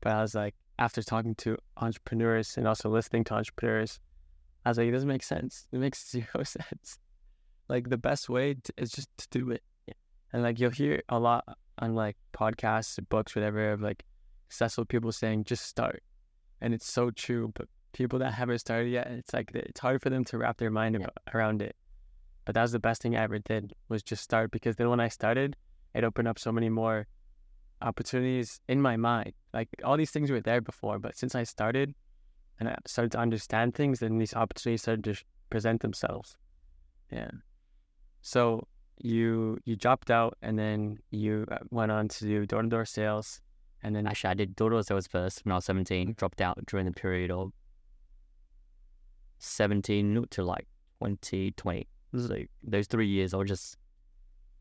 [0.00, 3.98] but I was like, after talking to entrepreneurs and also listening to entrepreneurs,
[4.64, 5.66] I was like, it doesn't make sense.
[5.72, 6.98] It makes zero sense.
[7.68, 9.62] Like the best way to, is just to do it.
[9.86, 9.94] Yeah.
[10.32, 11.44] And like you'll hear a lot
[11.78, 14.04] on like podcasts, books, whatever, of like
[14.48, 16.02] successful people saying just start,
[16.60, 17.52] and it's so true.
[17.54, 20.70] But people that haven't started yet, it's like it's hard for them to wrap their
[20.70, 21.06] mind Yeah.
[21.34, 21.74] around it.
[22.44, 25.00] But that was the best thing I ever did was just start because then when
[25.00, 25.56] I started,
[25.94, 27.06] it opened up so many more
[27.80, 29.32] opportunities in my mind.
[29.54, 31.94] Like all these things were there before, but since I started
[32.60, 35.14] and I started to understand things, then these opportunities started to
[35.50, 36.36] present themselves.
[37.10, 37.30] Yeah.
[38.20, 42.68] So you you dropped out and then you uh, went on to do door to
[42.68, 43.40] door sales,
[43.82, 46.40] and then Actually, I did door to door sales first when I was 17, dropped
[46.40, 47.52] out during the period of
[49.38, 50.66] 17 to like
[51.02, 51.86] 2020.
[52.16, 53.76] So those three years, I was just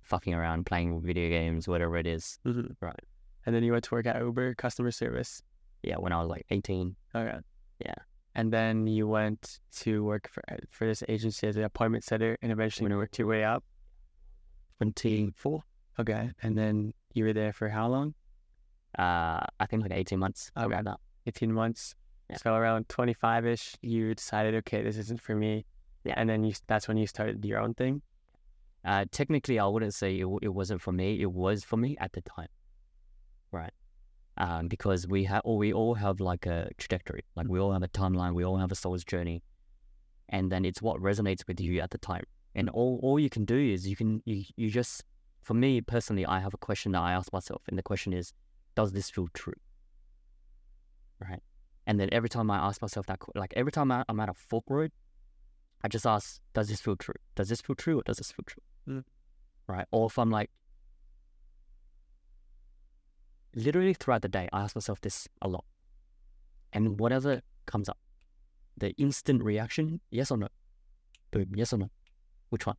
[0.03, 2.38] fucking around, playing video games, whatever it is.
[2.81, 2.93] Right.
[3.45, 5.41] and then you went to work at Uber customer service.
[5.83, 6.95] Yeah, when I was like 18.
[7.15, 7.38] Okay.
[7.79, 7.93] Yeah.
[8.33, 12.51] And then you went to work for for this agency as an appointment setter, and
[12.51, 13.63] eventually you worked your way up.
[14.79, 15.63] 24.
[15.99, 16.31] Okay.
[16.43, 18.13] And then you were there for how long?
[18.99, 20.67] Uh, I think like 18 months Okay.
[20.73, 20.99] around that.
[21.27, 21.95] 18 months.
[22.29, 22.38] Yeah.
[22.38, 25.65] So around 25 ish, you decided, okay, this isn't for me.
[26.03, 26.15] Yeah.
[26.17, 28.01] And then you that's when you started your own thing.
[28.85, 31.19] Uh, technically, I wouldn't say it, it wasn't for me.
[31.19, 32.49] It was for me at the time,
[33.51, 33.73] right?
[34.38, 37.81] Um, because we have, or we all have like a trajectory, like we all have
[37.81, 39.41] a timeline, we all have a soul's journey,
[40.29, 42.25] and then it's what resonates with you at the time.
[42.53, 45.03] And all, all you can do is you can you, you just,
[45.41, 48.33] for me personally, I have a question that I ask myself, and the question is,
[48.75, 49.53] does this feel true?
[51.19, 51.41] Right,
[51.87, 54.33] and then every time I ask myself that, like every time I, I'm at a
[54.33, 54.91] fork road,
[55.83, 57.15] I just ask, does this feel true?
[57.35, 59.03] Does this feel true, or does this feel true?
[59.67, 59.85] right?
[59.91, 60.49] Or if I'm like,
[63.55, 65.65] literally throughout the day, I ask myself this a lot.
[66.73, 67.97] And whatever comes up,
[68.77, 70.47] the instant reaction, yes or no?
[71.31, 71.89] Boom, yes or no?
[72.49, 72.77] Which one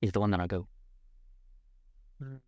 [0.00, 0.66] is the one that I go?
[2.22, 2.40] Mm.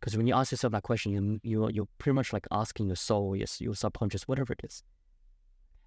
[0.00, 2.96] Because when you ask yourself that question, you, you're, you're pretty much like asking your
[2.96, 4.82] soul, your, your subconscious, whatever it is.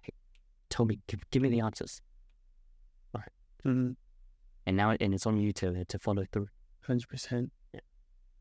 [0.02, 0.12] Hey,
[0.68, 2.02] tell me, give, give me the answers.
[3.66, 3.90] Mm-hmm.
[4.66, 6.48] And now, and it's on you to, to follow through.
[6.86, 7.50] Hundred percent.
[7.74, 7.80] Yeah.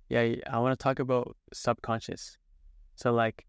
[0.08, 2.38] Yeah, I want to talk about subconscious.
[2.96, 3.46] So like,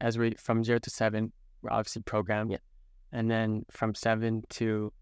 [0.00, 2.52] as we from zero to seven, we're obviously programmed.
[2.52, 2.58] Yeah.
[3.12, 4.92] And then from seven to,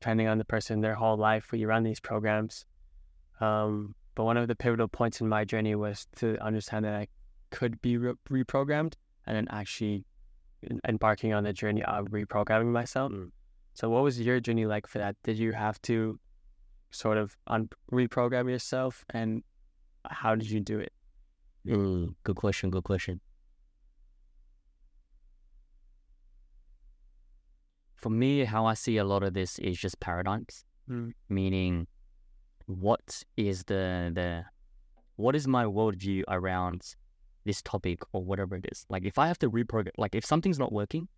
[0.00, 2.64] depending on the person, their whole life, we run these programs.
[3.40, 7.06] Um, but one of the pivotal points in my journey was to understand that I
[7.52, 10.04] could be re- reprogrammed, and then actually
[10.88, 13.12] embarking on the journey of reprogramming myself.
[13.12, 13.30] Mm.
[13.74, 15.14] So, what was your journey like for that?
[15.22, 16.18] Did you have to
[16.90, 19.44] sort of un- reprogram yourself, and
[20.10, 20.92] how did you do it?
[21.64, 22.70] Mm, good question.
[22.70, 23.20] Good question.
[27.94, 31.12] For me, how I see a lot of this is just paradigms, Mm.
[31.28, 31.86] meaning
[32.68, 34.44] what is the the
[35.16, 36.94] what is my worldview around
[37.44, 38.84] this topic or whatever it is.
[38.90, 41.08] Like if I have to reprogram, like if something's not working,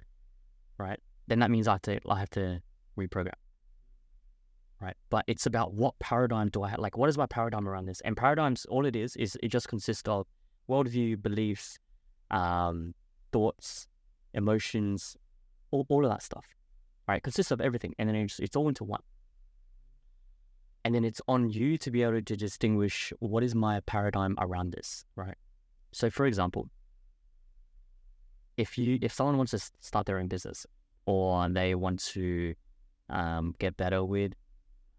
[0.79, 2.63] right, then that means I have to I have to
[2.97, 3.33] reprogram.
[4.81, 4.97] Right.
[5.11, 8.01] But it's about what paradigm do I have like what is my paradigm around this?
[8.03, 10.27] And paradigms all it is is it just consists of
[10.69, 11.79] worldview, beliefs,
[12.31, 12.95] um,
[13.33, 13.89] thoughts,
[14.35, 15.17] emotions,
[15.73, 16.47] all, all of that stuff.
[17.09, 17.17] Right?
[17.17, 17.93] It consists of everything.
[17.99, 19.03] And then it's, it's all into one.
[20.85, 24.73] And then it's on you to be able to distinguish what is my paradigm around
[24.73, 25.37] this, right?
[25.93, 26.69] So for example,
[28.57, 30.67] if you if someone wants to start their own business
[31.07, 32.55] or they want to
[33.09, 34.33] um, get better with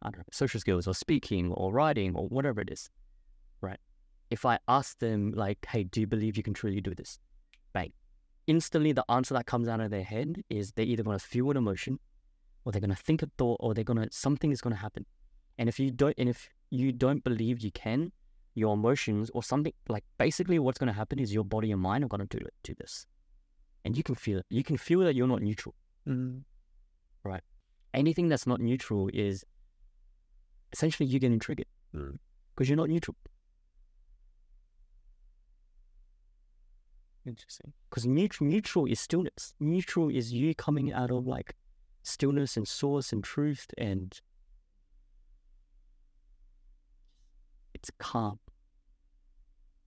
[0.01, 2.89] I don't know, social skills or speaking or writing or whatever it is,
[3.61, 3.79] right?
[4.29, 7.19] If I ask them like, "Hey, do you believe you can truly do this?"
[7.73, 7.93] Bang!
[8.47, 11.51] Instantly, the answer that comes out of their head is they're either going to feel
[11.51, 11.99] an emotion,
[12.65, 14.81] or they're going to think a thought, or they're going to something is going to
[14.81, 15.05] happen.
[15.61, 18.11] And if you don't, and if you don't believe you can,
[18.55, 22.03] your emotions or something like basically what's going to happen is your body and mind
[22.03, 23.05] are going to do it, do this,
[23.85, 24.45] and you can feel it.
[24.49, 25.75] You can feel that you're not neutral.
[26.07, 26.41] Mm.
[27.93, 29.45] Anything that's not neutral is
[30.73, 32.17] essentially you getting triggered Mm.
[32.55, 33.15] because you're not neutral.
[37.23, 37.71] Interesting.
[37.87, 39.53] Because neutral, neutral is stillness.
[39.59, 41.53] Neutral is you coming out of like
[42.01, 44.19] stillness and source and truth, and
[47.81, 48.39] it's calm.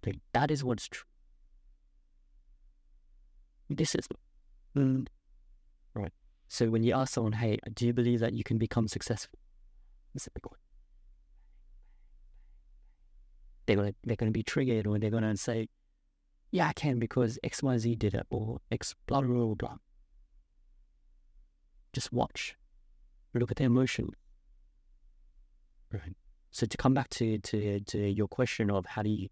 [0.04, 1.06] Like that is what's true.
[3.70, 4.08] This is
[4.76, 5.06] Mm.
[6.48, 6.68] so.
[6.68, 9.38] When you ask someone, "Hey, do you believe that you can become successful?"
[10.12, 10.58] That's a big one.
[13.66, 15.68] They're gonna they're gonna be triggered, or they're gonna say,
[16.50, 19.76] "Yeah, I can because X Y Z did it," or X blah blah blah blah.
[21.92, 22.56] Just watch,
[23.32, 24.10] look at the emotion.
[25.92, 26.16] Right.
[26.54, 29.28] So to come back to to to your question of how do you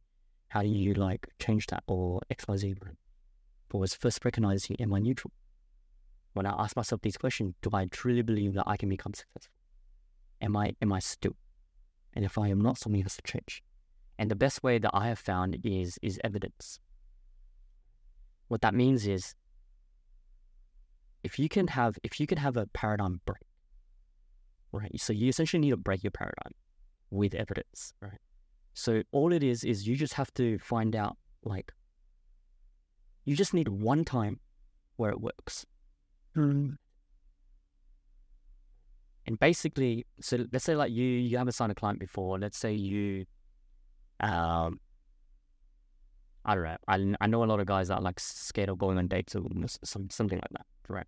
[0.49, 2.97] how do you like change that or X Y Z, right?
[3.69, 5.31] But was first recognizing am I neutral?
[6.33, 9.55] When I ask myself these questions, do I truly believe that I can become successful?
[10.41, 11.37] Am I am I still?
[12.13, 13.63] And if I am not, something has to change.
[14.19, 16.81] And the best way that I have found is is evidence.
[18.49, 19.37] What that means is
[21.23, 23.47] if you can have if you can have a paradigm break,
[24.73, 25.01] right?
[25.01, 26.55] So you essentially need to break your paradigm
[27.13, 28.19] with evidence, right?
[28.75, 31.73] So all it is is you just have to find out like
[33.25, 34.41] you just need one time
[34.97, 35.67] where it works.
[36.37, 36.77] Mm.
[39.27, 42.39] And basically, so let's say like you you haven't signed a client before.
[42.39, 43.27] Let's say you,
[44.21, 44.81] um,
[46.45, 46.77] I don't know.
[46.89, 49.37] I, I know a lot of guys that are like scared of going on dates
[49.37, 49.43] or
[49.85, 51.07] some something like that, right?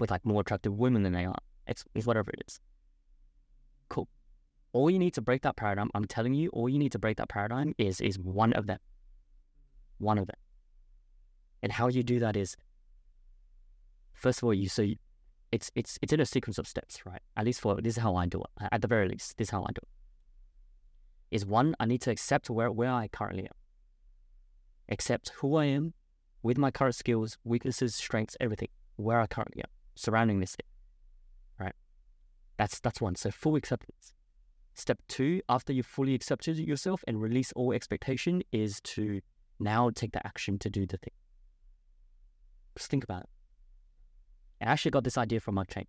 [0.00, 1.38] With like more attractive women than they are.
[1.66, 2.58] It's, it's whatever it is.
[3.90, 4.08] Cool.
[4.72, 7.16] All you need to break that paradigm, I'm telling you, all you need to break
[7.16, 8.78] that paradigm is is one of them.
[9.98, 10.36] One of them.
[11.62, 12.56] And how you do that is
[14.14, 14.96] first of all, you so you,
[15.50, 17.22] it's it's it's in a sequence of steps, right?
[17.36, 18.68] At least for this is how I do it.
[18.70, 21.34] At the very least, this is how I do it.
[21.36, 23.56] Is one, I need to accept where where I currently am.
[24.88, 25.94] Accept who I am
[26.42, 30.56] with my current skills, weaknesses, strengths, everything, where I currently am, surrounding this.
[31.58, 31.74] Right?
[32.56, 33.16] That's that's one.
[33.16, 34.14] So full acceptance.
[34.80, 39.20] Step two, after you've fully accepted yourself and release all expectation, is to
[39.58, 41.12] now take the action to do the thing.
[42.78, 43.28] Just think about it.
[44.62, 45.86] I actually got this idea from Mike Chang.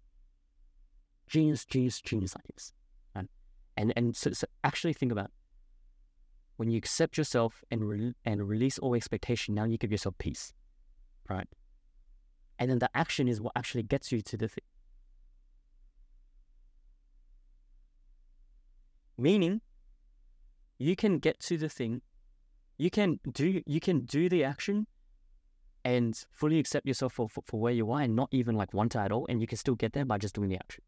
[1.27, 2.73] Genius, genius, genius ideas.
[3.15, 3.29] And
[3.77, 5.31] and, and so, so actually think about it.
[6.61, 10.53] when you accept yourself and re- and release all expectation, now you give yourself peace.
[11.27, 11.47] Right?
[12.59, 14.63] And then the action is what actually gets you to the thing.
[19.21, 19.61] Meaning,
[20.79, 22.01] you can get to the thing,
[22.79, 24.87] you can do you can do the action
[25.85, 28.93] and fully accept yourself for, for, for where you are and not even like want
[28.93, 30.83] to at all, and you can still get there by just doing the action.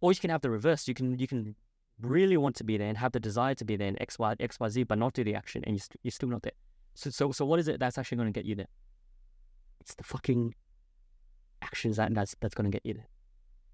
[0.00, 0.86] Or you can have the reverse.
[0.86, 1.56] You can you can
[2.00, 4.36] really want to be there and have the desire to be there in X, Y,
[4.38, 6.52] X, Y, Z, but not do the action, and you st- you're still not there.
[6.94, 8.68] So, so, so what is it that's actually going to get you there?
[9.80, 10.54] It's the fucking
[11.62, 13.08] actions that that's that's going to get you there,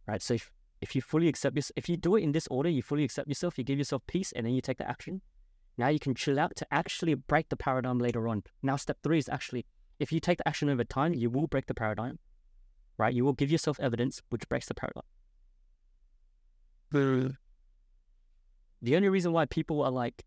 [0.08, 0.22] right?
[0.22, 0.50] So if
[0.84, 3.26] if you fully accept this, if you do it in this order, you fully accept
[3.26, 5.22] yourself, you give yourself peace, and then you take the action.
[5.78, 8.42] Now you can chill out to actually break the paradigm later on.
[8.62, 9.64] Now step three is actually
[9.98, 12.18] if you take the action over time, you will break the paradigm,
[12.98, 13.14] right?
[13.14, 15.04] You will give yourself evidence which breaks the paradigm.
[18.82, 20.22] The only reason why people are like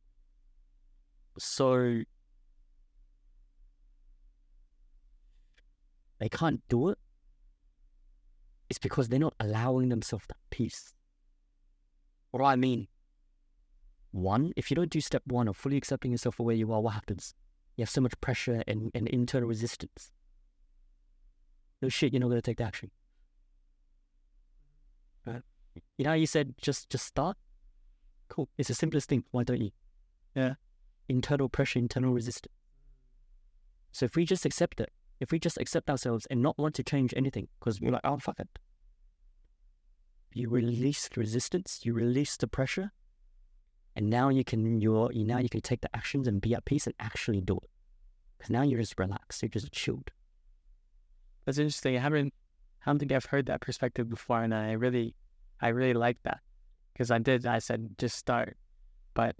[1.37, 2.01] so
[6.17, 6.97] they can't do it
[8.69, 10.93] is because they're not allowing themselves that peace.
[12.31, 12.87] What do I mean?
[14.11, 16.81] One, if you don't do step one of fully accepting yourself for where you are,
[16.81, 17.33] what happens?
[17.75, 20.11] You have so much pressure and, and internal resistance.
[21.81, 22.89] No shit, you're not going to take the action.
[25.25, 25.41] Right?
[25.97, 27.37] You know how you said just just start?
[28.29, 28.49] Cool.
[28.57, 29.23] It's the simplest thing.
[29.31, 29.71] Why don't you?
[30.35, 30.55] Yeah.
[31.07, 32.53] Internal pressure, internal resistance.
[33.91, 36.83] So if we just accept it, if we just accept ourselves and not want to
[36.83, 38.47] change anything, because we're like, oh fuck it.
[40.33, 42.91] You release resistance, you release the pressure,
[43.95, 46.65] and now you can you're you now you can take the actions and be at
[46.65, 47.69] peace and actually do it.
[48.37, 50.11] Because now you're just relaxed, you're just chilled.
[51.45, 51.95] That's interesting.
[51.97, 52.33] I haven't,
[52.85, 55.15] I don't think I've heard that perspective before, and I really,
[55.61, 56.39] I really like that
[56.93, 57.47] because I did.
[57.47, 58.57] I said just start,
[59.13, 59.35] but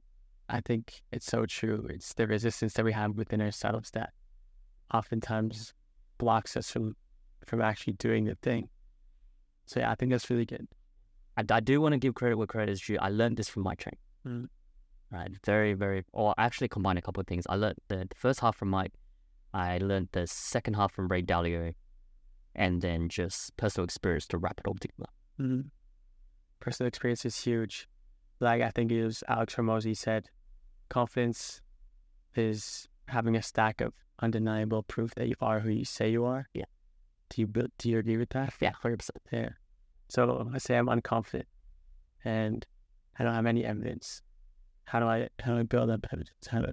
[0.49, 1.85] I think it's so true.
[1.89, 4.13] It's the resistance that we have within ourselves that
[4.93, 5.73] oftentimes
[6.17, 6.95] blocks us from
[7.45, 8.69] from actually doing the thing.
[9.65, 10.67] So yeah, I think that's really good.
[11.37, 12.97] I, I do want to give credit where credit is due.
[12.99, 13.97] I learned this from Mike Chang.
[14.27, 14.47] Mm.
[15.11, 16.03] Right, very, very.
[16.11, 17.45] Or I actually combine a couple of things.
[17.49, 18.91] I learned the, the first half from Mike.
[19.53, 21.73] I learned the second half from Ray Dalio,
[22.55, 25.09] and then just personal experience to wrap it all together.
[25.39, 25.61] Mm-hmm.
[26.59, 27.87] Personal experience is huge.
[28.39, 30.29] Like I think it was Alex Hormozi said,
[30.89, 31.61] confidence
[32.35, 36.47] is having a stack of undeniable proof that you are who you say you are.
[36.53, 36.65] Yeah.
[37.29, 38.53] Do you build, do you agree with that?
[38.59, 39.21] Yeah, hundred percent.
[39.31, 39.49] Yeah.
[40.09, 41.43] So I say I'm unconfident,
[42.23, 42.65] and
[43.19, 44.21] I don't have any evidence.
[44.85, 46.47] How do I how do I build up evidence?
[46.49, 46.71] How do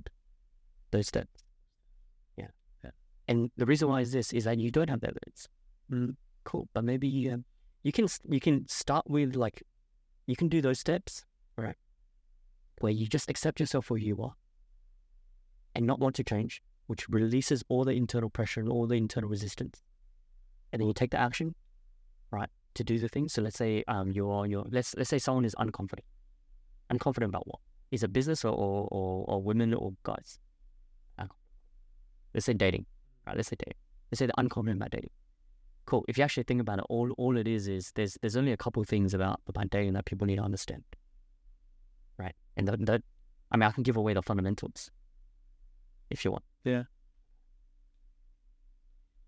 [0.92, 1.42] Those steps.
[2.36, 2.46] Yeah.
[2.84, 2.90] Yeah.
[3.26, 5.48] And the reason why is this is that you don't have the evidence.
[5.90, 6.16] Mm.
[6.44, 7.44] Cool, but maybe you um,
[7.82, 9.62] you can you can start with like
[10.26, 11.24] you can do those steps
[11.56, 11.76] right
[12.80, 14.34] where you just accept yourself for who you are
[15.74, 19.28] and not want to change, which releases all the internal pressure and all the internal
[19.28, 19.82] resistance,
[20.72, 21.54] and then you take the action,
[22.30, 23.28] right, to do the thing.
[23.28, 26.06] So let's say um you're you're let's let's say someone is unconfident,
[26.90, 27.60] unconfident about what
[27.90, 30.38] is it business or or, or, or women or guys.
[31.18, 31.26] Uh,
[32.34, 32.86] let's say dating,
[33.26, 33.36] right?
[33.36, 33.78] Let's say dating.
[34.10, 35.10] Let's say they're unconfident about dating.
[35.86, 36.04] Cool.
[36.08, 38.56] If you actually think about it, all all it is is there's there's only a
[38.56, 40.82] couple of things about about dating that people need to understand,
[42.18, 42.34] right?
[42.56, 43.02] And that, that
[43.50, 44.90] I mean, I can give away the fundamentals
[46.10, 46.44] if you want.
[46.64, 46.84] Yeah.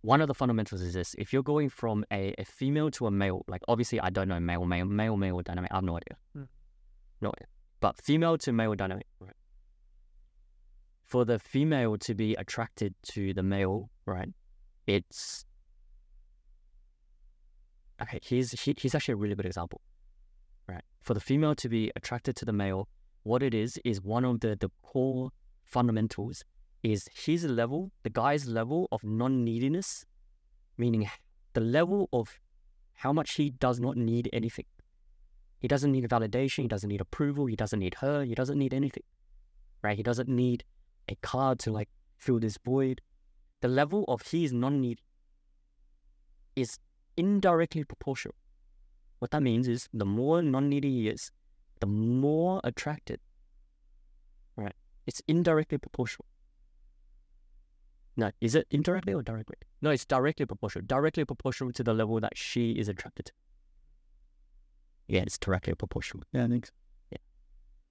[0.03, 3.11] One of the fundamentals is this: if you're going from a, a female to a
[3.11, 5.73] male, like obviously I don't know male, male, male, male dynamic.
[5.73, 6.49] I have no idea, Mm.
[7.21, 7.49] no idea.
[7.81, 9.35] But female to male dynamic, right?
[11.05, 14.29] For the female to be attracted to the male, right?
[14.87, 15.45] It's
[18.01, 18.21] okay.
[18.23, 19.81] Here's he, here's actually a really good example,
[20.69, 20.85] right?
[21.03, 22.89] For the female to be attracted to the male,
[23.25, 25.31] what it is is one of the the core
[25.65, 26.45] fundamentals
[26.87, 30.05] is his level, the guy's level of non neediness,
[30.79, 31.09] meaning
[31.53, 32.39] the level of
[32.95, 34.67] how much he does not need anything.
[35.59, 36.63] He doesn't need validation.
[36.63, 37.47] He doesn't need approval.
[37.47, 38.25] He doesn't need her.
[38.25, 39.03] He doesn't need anything,
[39.83, 39.97] right?
[39.97, 40.65] He doesn't need
[41.09, 43.01] a card to like fill this void.
[43.63, 45.01] The level of his non-need
[46.55, 46.79] is
[47.17, 48.37] indirectly proportional.
[49.19, 51.33] What that means is the more non-needy he is,
[51.81, 53.19] the more attracted.
[54.57, 54.75] Right?
[55.07, 56.27] It's indirectly proportional.
[58.17, 59.57] No, is it indirectly or directly?
[59.83, 60.87] No, it's directly proportional.
[60.87, 63.33] Directly proportional to the level that she is attracted to.
[65.09, 66.25] Yeah, it's directly proportional.
[66.33, 66.73] Yeah, I think so.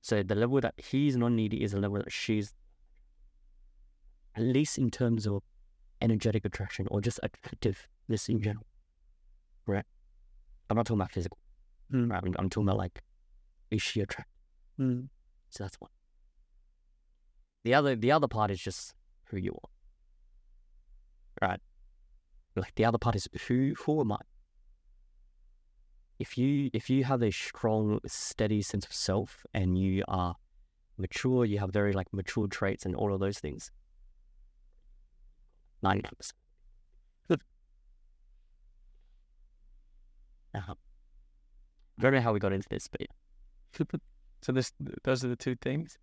[0.01, 2.53] So the level that he's not needy is the level that she's,
[4.35, 5.41] at least in terms of
[5.99, 8.67] energetic attraction or just attractiveness in general.
[9.65, 9.85] Right?
[10.69, 11.39] I'm not talking about physical.
[11.91, 12.11] Mm.
[12.11, 12.21] Right?
[12.23, 13.01] I'm, I'm talking about like,
[13.71, 14.31] is she attractive?
[14.79, 15.07] Mm.
[15.49, 15.89] So that's one.
[17.63, 18.93] The other, the other part is just
[19.29, 19.69] who you are.
[21.41, 21.59] Right?
[22.55, 24.19] Like the other part is who, who am I?
[26.19, 30.35] if you if you have a strong, steady sense of self and you are
[30.97, 33.69] mature, you have very like mature traits and all of those things.
[35.81, 36.33] Ninety percent.
[40.53, 40.75] uh-huh.
[41.99, 43.85] I don't know how we got into this, but yeah.
[44.41, 44.71] So this
[45.03, 45.97] those are the two things.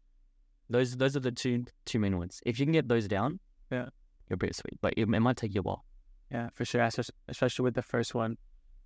[0.69, 2.41] those those are the two two main ones.
[2.45, 3.39] If you can get those down,
[3.71, 3.89] Yeah.
[4.29, 4.79] You're pretty sweet.
[4.81, 5.85] But it, it might take you a while.
[6.31, 6.89] Yeah, for sure.
[7.29, 8.39] Especially with the first one,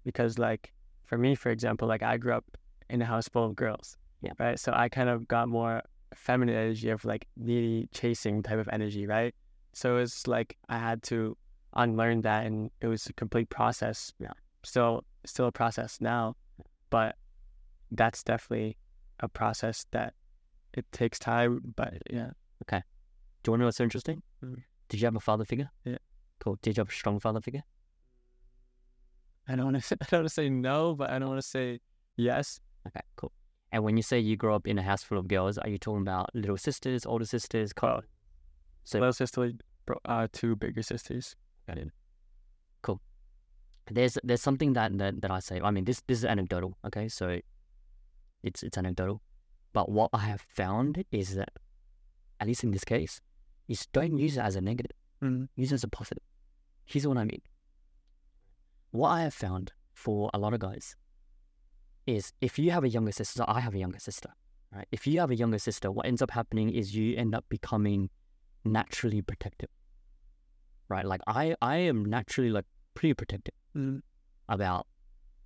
[0.05, 0.73] because like
[1.05, 2.45] for me, for example, like I grew up
[2.91, 3.97] in a house full of girls.
[4.23, 4.33] Yeah.
[4.39, 4.59] Right.
[4.59, 5.83] So I kind of got more
[6.15, 9.35] feminine energy of like needy chasing type of energy, right?
[9.73, 11.37] So it's like I had to
[11.75, 14.13] unlearn that, and it was a complete process.
[14.19, 14.33] Yeah.
[14.65, 16.35] Still, still a process now,
[16.91, 17.15] but
[17.93, 18.77] that's definitely
[19.21, 20.15] a process that
[20.75, 21.61] it takes time.
[21.77, 22.31] But yeah,
[22.63, 22.83] Okay.
[23.43, 24.23] Do you want to know what's interesting?
[24.45, 24.63] Mm.
[24.89, 25.71] Did you have a father figure?
[25.85, 25.99] Yeah.
[26.41, 26.59] Cool.
[26.63, 27.63] Did you have a strong father figure?
[29.49, 29.97] I don't want to.
[30.01, 31.81] I don't want to say no, but I don't want to say
[32.17, 32.61] yes.
[32.87, 33.33] Okay, cool.
[33.73, 35.79] And when you say you grew up in a house full of girls, are you
[35.79, 37.73] talking about little sisters, older sisters?
[37.83, 38.03] Well,
[38.85, 39.53] So- little sister,
[39.87, 41.35] bro- uh, two bigger sisters.
[41.67, 41.89] Got it.
[42.83, 43.01] Cool.
[43.91, 45.61] There's there's something that, that that I say.
[45.61, 46.77] I mean, this this is anecdotal.
[46.87, 47.41] Okay, so
[48.43, 49.21] it's it's anecdotal,
[49.73, 51.51] but what I have found is that,
[52.41, 53.21] at least in this case,
[53.69, 54.97] is don't use it as a negative.
[55.23, 55.49] Mm.
[55.57, 56.23] Use it as a positive.
[56.85, 57.43] Here's what I mean.
[58.91, 60.97] What I have found for a lot of guys
[62.07, 64.31] is if you have a younger sister, so I have a younger sister,
[64.73, 64.87] right?
[64.93, 68.11] If you have a younger sister, what ends up happening is you end up becoming
[68.65, 69.69] naturally protective,
[70.89, 71.05] right?
[71.05, 72.65] Like I, I am naturally like
[72.95, 74.01] pretty protective Mm.
[74.49, 74.87] about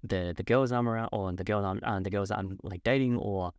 [0.05, 3.17] the the girls I'm around or the girls I'm uh, the girls I'm like dating
[3.17, 3.51] or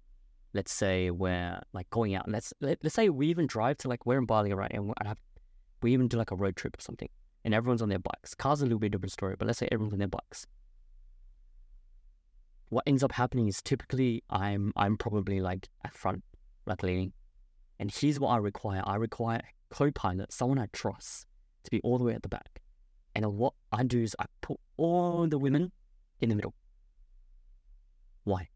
[0.53, 2.29] let's say we're like going out.
[2.29, 4.93] Let's let, let's say we even drive to like we're in Bali right and
[5.81, 7.09] we even do like a road trip or something
[7.43, 8.33] and everyone's on their bikes.
[8.35, 10.45] Cars are a little bit different story, but let's say everyone's on their bikes.
[12.69, 16.23] What ends up happening is typically I'm I'm probably like at front,
[16.65, 17.13] like leaning.
[17.79, 18.81] And here's what I require.
[18.85, 21.25] I require co-pilot, someone I trust,
[21.63, 22.61] to be all the way at the back.
[23.15, 25.71] And what I do is I put all the women
[26.21, 26.53] in the middle.
[28.23, 28.47] Why?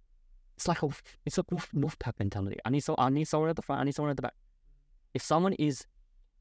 [0.55, 0.89] It's like a
[1.25, 2.57] it's a wolf, wolf pack mentality.
[2.65, 3.81] I need so I need someone at the front.
[3.81, 4.35] I need someone at the back.
[5.13, 5.85] If someone is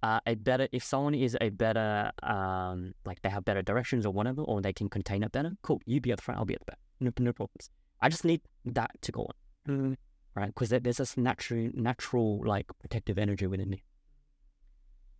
[0.02, 4.12] uh, a better, if someone is a better, um, like they have better directions or
[4.12, 5.80] whatever, or they can contain it better, cool.
[5.86, 6.38] You be at the front.
[6.38, 6.78] I'll be at the back.
[7.00, 7.70] No, no problems.
[8.00, 9.34] I just need that to go on
[9.66, 9.96] Mm.
[10.34, 10.48] right?
[10.48, 13.82] Because there's this natural, natural like protective energy within me.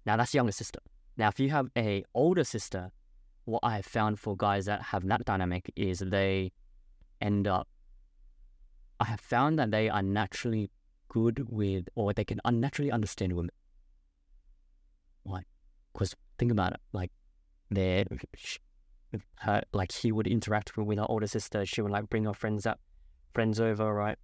[0.05, 0.81] Now that's younger sister.
[1.17, 2.91] Now if you have a older sister,
[3.47, 6.53] what I have found for guys that have that dynamic is they
[7.21, 7.69] end up.
[9.05, 10.71] I have found that they are naturally
[11.09, 13.51] good with, or they can unnaturally understand women.
[15.23, 15.43] Why?
[15.93, 17.11] Because think about it, like
[17.71, 18.05] they're
[19.41, 21.67] her, like he would interact with her older sister.
[21.67, 22.81] She would like bring her friends up,
[23.33, 24.19] friends over, right?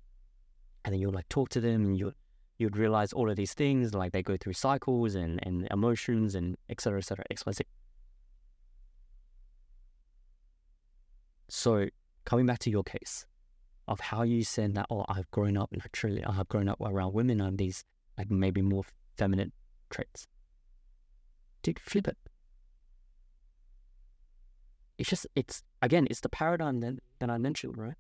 [0.85, 2.13] and then you'll like talk to them and you'll
[2.59, 6.57] you'd realize all of these things like they go through cycles and and emotions and
[6.69, 7.65] et cetera, et cetera, X, Y, Z.
[11.49, 11.89] So
[12.25, 13.27] coming back to your case
[13.91, 17.13] of how you said that oh I've grown up naturally I have grown up around
[17.13, 17.85] women and these
[18.17, 18.85] like maybe more
[19.19, 19.53] feminine
[19.91, 20.27] traits.
[21.63, 22.17] Dude, flip it.
[24.97, 27.97] It's just it's again it's the paradigm that, that I mentioned, right?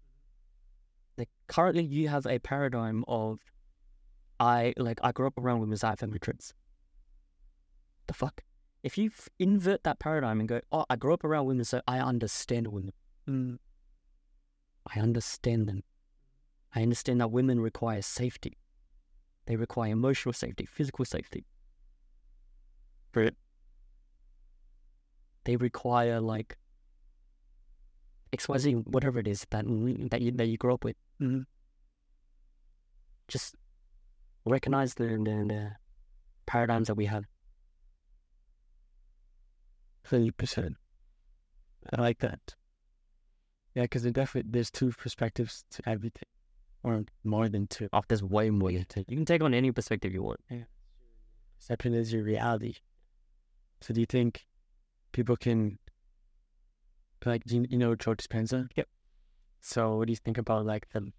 [1.21, 3.39] like currently you have a paradigm of
[4.41, 6.55] I like I grew up around women's eye feminine traits.
[8.07, 8.43] The fuck?
[8.83, 11.99] If you invert that paradigm and go, oh, I grew up around women, so I
[11.99, 12.95] understand women.
[13.29, 13.59] Mm.
[14.87, 15.83] I understand them.
[16.75, 18.57] I understand that women require safety.
[19.47, 21.45] They require emotional safety, physical safety.
[23.15, 23.35] Right.
[25.45, 26.57] They require like
[28.33, 29.65] XYZ, whatever it is that
[30.11, 30.97] that you that you grew up with.
[31.21, 31.47] Mhm.
[33.27, 33.57] Just
[34.45, 35.73] recognize the, the the
[36.47, 37.25] paradigms that we have.
[40.07, 40.77] Hundred percent.
[41.93, 42.55] I like that.
[43.75, 46.29] Yeah, because there definitely there's two perspectives to everything,
[46.83, 47.89] or more than two.
[47.93, 49.11] Oh, there's way more you take.
[49.11, 50.41] You can take on any perspective you want.
[50.51, 50.65] Yeah.
[51.59, 52.75] Perception is your reality.
[53.81, 54.47] So do you think
[55.13, 55.79] people can,
[57.25, 58.69] like, do you, you know Joe Dispenza?
[58.77, 58.89] Yep.
[59.61, 61.13] So what do you think about like the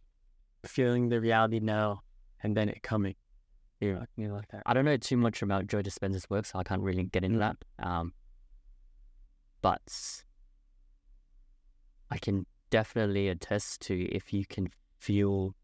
[0.66, 2.02] feeling the reality now
[2.44, 3.16] and then it coming?
[3.80, 4.06] Yeah.
[4.18, 4.64] You know, like that.
[4.66, 7.38] I don't know too much about Joe Dispenza's work, so I can't really get into
[7.38, 7.56] Mm.
[7.80, 7.88] that.
[7.88, 8.14] Um,
[9.62, 9.82] but
[12.12, 15.56] I can definitely attest to if you can feel.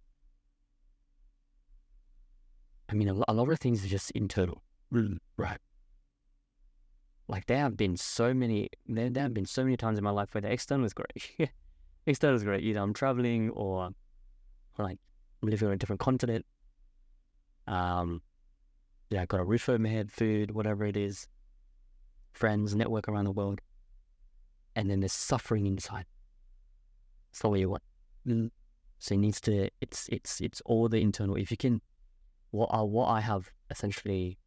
[2.90, 4.64] I mean, a, lot of things are just internal.
[5.36, 5.60] Right.
[7.28, 10.10] Like there have been so many, there, there have been so many times in my
[10.10, 11.52] life where the external is great.
[12.06, 12.64] external is great.
[12.64, 13.90] Either I'm traveling or
[14.80, 15.00] like
[15.42, 16.46] living on a different continent.
[17.68, 18.22] Um,
[19.10, 21.28] yeah, I got a roof over my head, food, whatever it is,
[22.32, 23.60] friends, network around the world,
[24.78, 26.06] and then there's suffering inside.
[27.42, 27.84] What you want.
[28.28, 28.50] Mm.
[29.00, 29.70] So it needs to.
[29.80, 31.36] It's it's it's all the internal.
[31.36, 31.82] If you can,
[32.52, 34.38] what I what I have essentially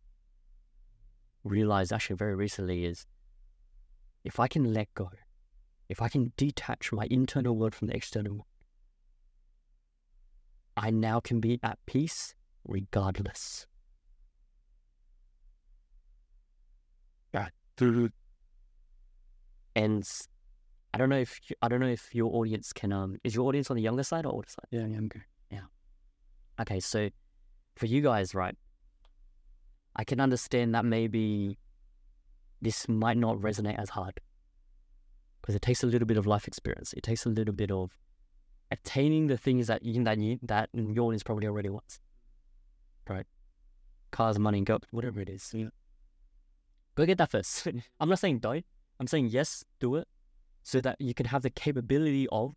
[1.45, 3.07] realized actually very recently is
[4.25, 5.11] if I can let go,
[5.89, 8.45] if I can detach my internal world from the external world,
[10.77, 13.67] I now can be at peace regardless.
[17.33, 17.49] Yeah.
[19.77, 20.05] And
[20.93, 23.71] I don't know if I don't know if your audience can um is your audience
[23.71, 24.67] on the younger side or older side?
[24.71, 25.25] Yeah, younger.
[25.51, 25.61] Yeah.
[26.61, 27.11] Okay, so
[27.77, 28.57] for you guys, right,
[29.97, 31.59] I can understand that maybe
[32.61, 34.21] this might not resonate as hard
[35.41, 36.93] because it takes a little bit of life experience.
[36.93, 37.97] It takes a little bit of
[38.71, 42.01] attaining the things that you that you that your audience probably already wants,
[43.09, 43.27] right?
[44.11, 45.51] Cars, money, go whatever it is.
[45.55, 45.69] Yeah.
[46.97, 47.67] Go get that first.
[48.01, 48.65] I'm not saying don't.
[48.99, 50.09] I'm saying yes, do it,
[50.63, 52.55] so that you can have the capability of.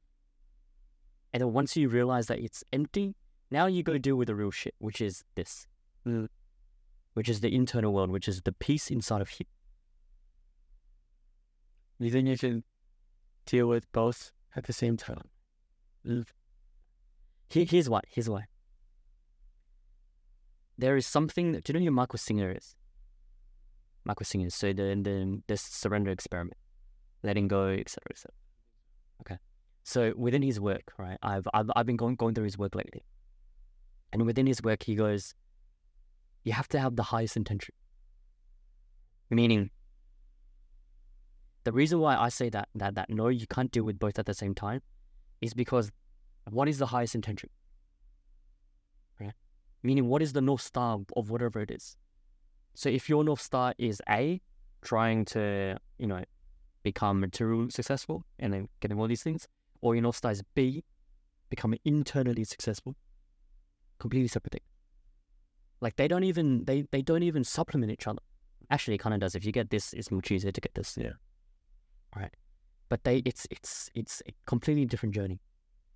[1.34, 3.16] And then once you realize that it's empty,
[3.50, 5.68] now you go deal with the real shit, which is this,
[6.06, 6.28] Mm.
[7.14, 9.46] which is the internal world, which is the peace inside of you.
[12.00, 12.64] You think you can
[13.46, 15.30] deal with both at the same time?
[16.04, 18.02] Here, here's why.
[18.08, 18.46] Here's why.
[20.78, 21.52] There is something.
[21.54, 22.76] that, Do you know who Michael Singer is?
[24.04, 24.50] Michael Singer.
[24.50, 26.58] So the the the surrender experiment,
[27.24, 28.02] letting go, etc.
[28.12, 28.32] etc.
[29.22, 29.38] Okay.
[29.84, 31.18] So within his work, right?
[31.22, 33.04] I've I've I've been going going through his work lately,
[34.12, 35.34] and within his work, he goes,
[36.44, 37.74] you have to have the highest intention.
[39.30, 39.72] Meaning,
[41.64, 44.26] the reason why I say that that that no, you can't deal with both at
[44.26, 44.82] the same time,
[45.42, 45.92] is because
[46.50, 47.50] what is the highest intention?
[49.20, 49.34] Right?
[49.82, 51.96] Meaning, what is the North Star of whatever it is?
[52.76, 54.42] So, if your North Star is A,
[54.82, 56.24] trying to, you know,
[56.84, 59.48] become material successful and then getting all these things,
[59.82, 60.84] or you know, is B,
[61.50, 62.96] become internally successful,
[64.00, 64.62] completely separate thing.
[65.82, 68.22] Like they don't even they they don't even supplement each other.
[68.70, 69.36] Actually, it kind of does.
[69.36, 70.98] If you get this, it's much easier to get this.
[70.98, 71.12] Yeah.
[72.16, 72.34] Right.
[72.90, 75.40] But they it's it's it's a completely different journey.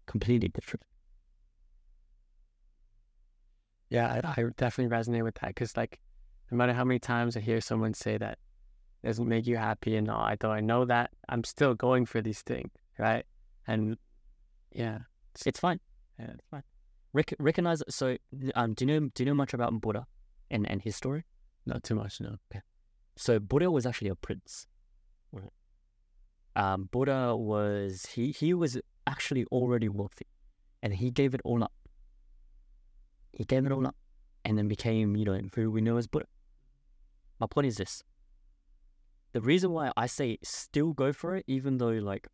[0.06, 0.84] Completely different.
[3.90, 6.00] Yeah, I, I definitely resonate with that because, like,
[6.52, 8.38] no matter how many times I hear someone say that
[9.08, 12.22] doesn't make you happy and all, I though I know that I'm still going for
[12.22, 13.26] these things, right?
[13.66, 13.98] And
[14.72, 15.00] yeah,
[15.46, 15.80] It's fine.
[16.20, 16.32] Yeah.
[16.34, 16.64] It's fine.
[17.14, 17.82] Rec- recognize.
[17.90, 18.18] So,
[18.56, 20.06] um, do you know do you know much about Buddha
[20.52, 21.24] and and his story?
[21.66, 22.38] not too much, no.
[22.50, 22.62] Okay.
[23.18, 24.68] So Buddha was actually a prince.
[25.32, 25.52] Right.
[26.56, 30.28] Um, Buddha was he he was actually already wealthy,
[30.82, 31.74] and he gave it all up.
[33.34, 33.96] He gave it all up,
[34.46, 36.28] and then became you know who we know as Buddha.
[37.40, 38.04] My point is this.
[39.38, 42.28] The reason why I say still go for it, even though like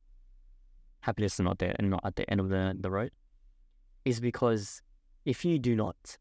[1.02, 3.12] happiness is not there and not at the end of the, the road,
[4.06, 4.82] is because
[5.26, 6.18] if you do not,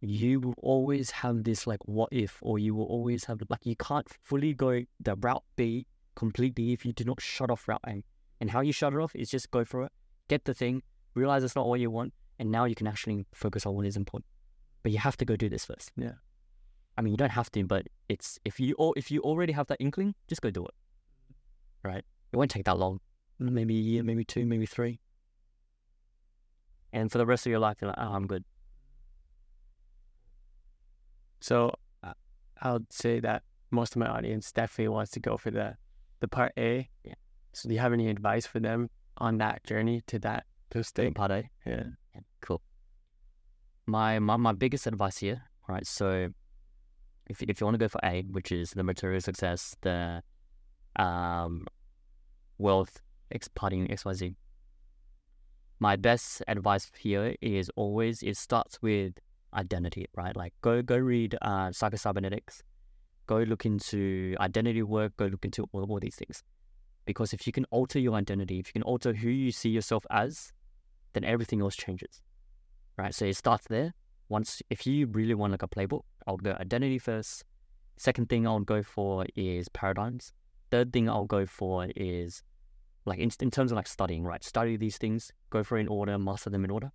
[0.00, 3.74] you will always have this like what if, or you will always have like you
[3.74, 8.04] can't fully go the route B completely if you do not shut off route A.
[8.40, 9.92] And how you shut it off is just go for it,
[10.28, 10.84] get the thing,
[11.14, 13.96] realize it's not what you want, and now you can actually focus on what is
[13.96, 14.26] important.
[14.84, 15.90] But you have to go do this first.
[15.96, 16.12] Yeah.
[16.96, 19.66] I mean, you don't have to, but it's if you al- if you already have
[19.66, 20.74] that inkling, just go do it.
[21.82, 22.04] Right?
[22.32, 23.00] It won't take that long.
[23.38, 25.00] Maybe a year, maybe two, maybe three.
[26.92, 28.44] And for the rest of your life, you're like, oh, I'm good.
[31.40, 32.14] So uh,
[32.62, 35.76] I would say that most of my audience definitely wants to go for the
[36.20, 36.88] the part A.
[37.04, 37.14] Yeah.
[37.52, 38.88] So do you have any advice for them
[39.18, 41.10] on that journey to that to stay?
[41.10, 41.44] Part A.
[41.66, 41.84] Yeah.
[42.14, 42.62] Yeah, cool.
[43.86, 45.86] My, my my biggest advice here, right?
[45.86, 46.30] So,
[47.28, 50.22] if if you want to go for A, which is the material success, the
[50.96, 51.66] um,
[52.58, 53.00] wealth,
[53.54, 54.34] partying X Y Z.
[55.78, 59.18] My best advice here is always it starts with
[59.52, 60.34] identity, right?
[60.34, 62.62] Like go go read uh, psychocybernetics,
[63.26, 66.42] go look into identity work, go look into all, all these things,
[67.04, 70.06] because if you can alter your identity, if you can alter who you see yourself
[70.10, 70.52] as,
[71.12, 72.22] then everything else changes
[72.96, 73.14] right?
[73.14, 73.94] So it starts there.
[74.28, 77.44] Once, if you really want like a playbook, I'll go identity first.
[77.96, 80.32] Second thing I'll go for is paradigms.
[80.70, 82.42] Third thing I'll go for is
[83.04, 84.42] like in, in terms of like studying, right?
[84.42, 86.90] Study these things, go for in order, master them in order.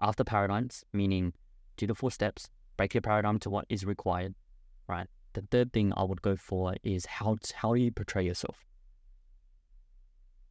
[0.00, 1.34] After paradigms, meaning
[1.76, 4.34] do the four steps, break your paradigm to what is required,
[4.88, 5.06] right?
[5.34, 8.64] The third thing I would go for is how how you portray yourself,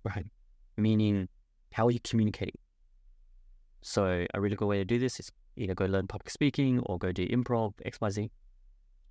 [0.03, 0.27] right?
[0.77, 1.27] Meaning,
[1.73, 2.59] how are you communicating?
[3.81, 6.97] So a really good way to do this is either go learn public speaking or
[6.97, 8.29] go do improv, XYZ.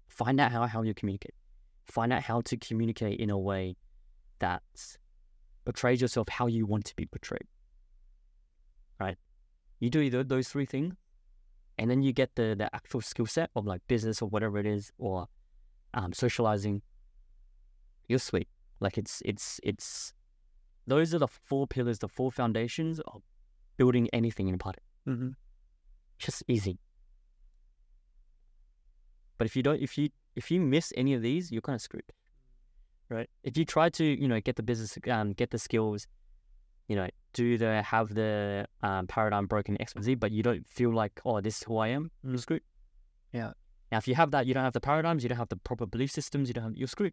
[0.09, 1.35] Find out how, how you communicate.
[1.87, 3.77] Find out how to communicate in a way
[4.39, 4.63] that
[5.65, 7.47] portrays yourself how you want to be portrayed.
[9.01, 9.17] Right?
[9.81, 10.95] You do either those three things,
[11.79, 14.67] and then you get the, the actual skill set of like business or whatever it
[14.67, 15.27] is, or
[15.95, 16.83] um, socializing.
[18.09, 18.49] You're sweet.
[18.81, 20.15] Like it's it's it's
[20.87, 23.23] those are the four pillars, the four foundations of
[23.77, 24.81] building anything in a Party.
[25.07, 25.31] Mm-hmm.
[26.19, 26.79] Just easy.
[29.39, 31.83] But if you don't, if you if you miss any of these, you're kind of
[31.83, 32.05] screwed,
[33.11, 33.29] right?
[33.43, 36.07] If you try to, you know, get the business, um, get the skills,
[36.89, 40.67] you know, do the have the um, paradigm broken X, Y, Z, but you don't
[40.67, 42.63] feel like, oh, this is who I am, you're screwed.
[43.33, 43.53] Yeah.
[43.93, 45.87] Now, if you have that, you don't have the paradigms, you don't have the proper
[45.87, 47.13] belief systems, you don't have, you're screwed.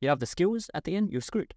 [0.00, 1.54] You have the skills at the end, you're screwed.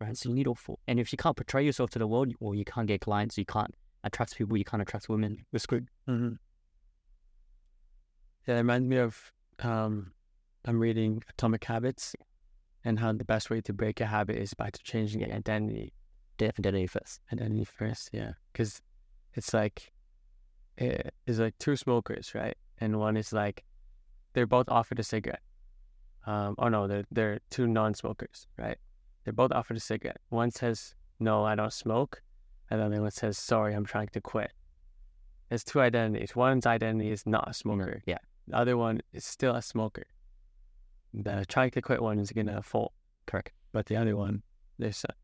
[0.00, 0.16] Right.
[0.16, 0.78] So you need all four.
[0.86, 3.46] And if you can't portray yourself to the world, or you can't get clients, you
[3.46, 3.74] can't
[4.06, 5.88] attract people, you can't attract women, you're screwed.
[6.08, 6.34] Mm-hmm.
[8.46, 9.32] Yeah, it reminds me of
[9.62, 10.12] um,
[10.64, 12.14] I'm reading Atomic Habits
[12.84, 15.92] and how the best way to break a habit is by changing your identity.
[16.40, 17.20] Identity first.
[17.32, 18.32] Identity first, yeah.
[18.52, 18.80] Because
[19.34, 19.92] it's like,
[20.76, 22.56] it, it's like two smokers, right?
[22.78, 23.64] And one is like,
[24.34, 25.40] they're both offered a cigarette.
[26.26, 28.76] Um, oh no, they're, they're two non smokers, right?
[29.24, 30.20] They're both offered a cigarette.
[30.28, 32.22] One says, no, I don't smoke.
[32.70, 34.52] And then the other one says, sorry, I'm trying to quit.
[35.48, 36.34] There's two identities.
[36.34, 38.02] One's identity is not a smoker.
[38.06, 38.18] Yeah.
[38.48, 40.06] The other one is still a smoker.
[41.14, 42.92] The trying to quit one is gonna fall,
[43.26, 43.52] Correct.
[43.72, 44.42] but the other one,
[44.78, 45.14] there's a,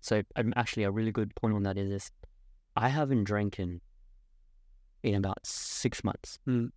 [0.00, 2.10] So um, actually, a really good point on that is this:
[2.76, 3.80] I haven't drank in
[5.02, 6.38] in about six months.
[6.46, 6.70] Mm.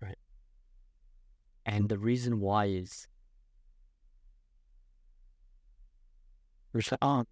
[0.00, 0.18] Right.
[1.64, 3.08] And the reason why is,
[6.72, 7.24] we're just like, oh,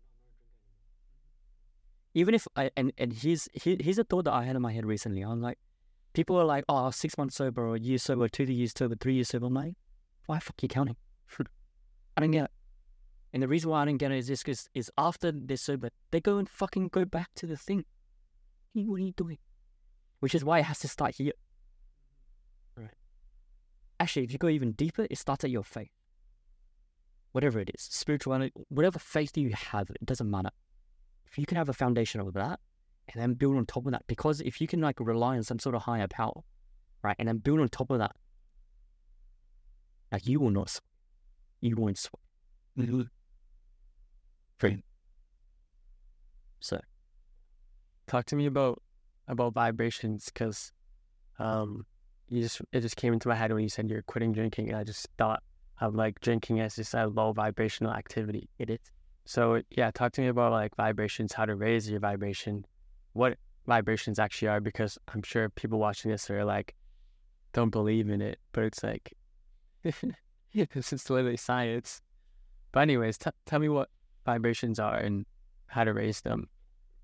[2.14, 4.72] even if I and and here's here, here's a thought that I had in my
[4.72, 5.22] head recently.
[5.22, 5.58] I'm like,
[6.12, 9.14] people are like, oh, six months sober, or a year sober, two years sober, three
[9.14, 9.46] years sober.
[9.46, 9.74] I'm like,
[10.26, 10.96] why fuck you counting?
[12.16, 12.50] I don't get it.
[13.32, 15.90] And the reason why I didn't get it is this because is after they're sober,
[16.12, 17.84] they go and fucking go back to the thing.
[18.74, 19.38] What are you doing?
[20.20, 21.32] Which is why it has to start here.
[22.76, 22.94] Right.
[23.98, 25.90] Actually, if you go even deeper, it starts at your faith.
[27.34, 30.50] Whatever it is, spirituality, whatever faith you have, it doesn't matter.
[31.26, 32.60] If you can have a foundation of that
[33.12, 35.58] and then build on top of that, because if you can like rely on some
[35.58, 36.42] sort of higher power,
[37.02, 38.12] right, and then build on top of that,
[40.12, 40.84] like you will not, sweat.
[41.60, 42.20] you won't sweat.
[44.60, 44.78] Great.
[46.60, 46.78] So
[48.06, 48.80] talk to me about
[49.26, 50.70] about vibrations because
[51.40, 51.84] um
[52.28, 54.78] you just it just came into my head when you said you're quitting drinking and
[54.78, 55.42] I just thought
[55.80, 58.48] of like drinking as just a low vibrational activity.
[58.58, 58.78] it is.
[59.24, 62.64] So yeah, talk to me about like vibrations, how to raise your vibration,
[63.12, 66.74] what vibrations actually are because I'm sure people watching this are like
[67.52, 69.14] don't believe in it, but it's like
[69.82, 72.02] this is literally science.
[72.72, 73.88] But anyways, t- tell me what
[74.26, 75.24] vibrations are and
[75.66, 76.48] how to raise them.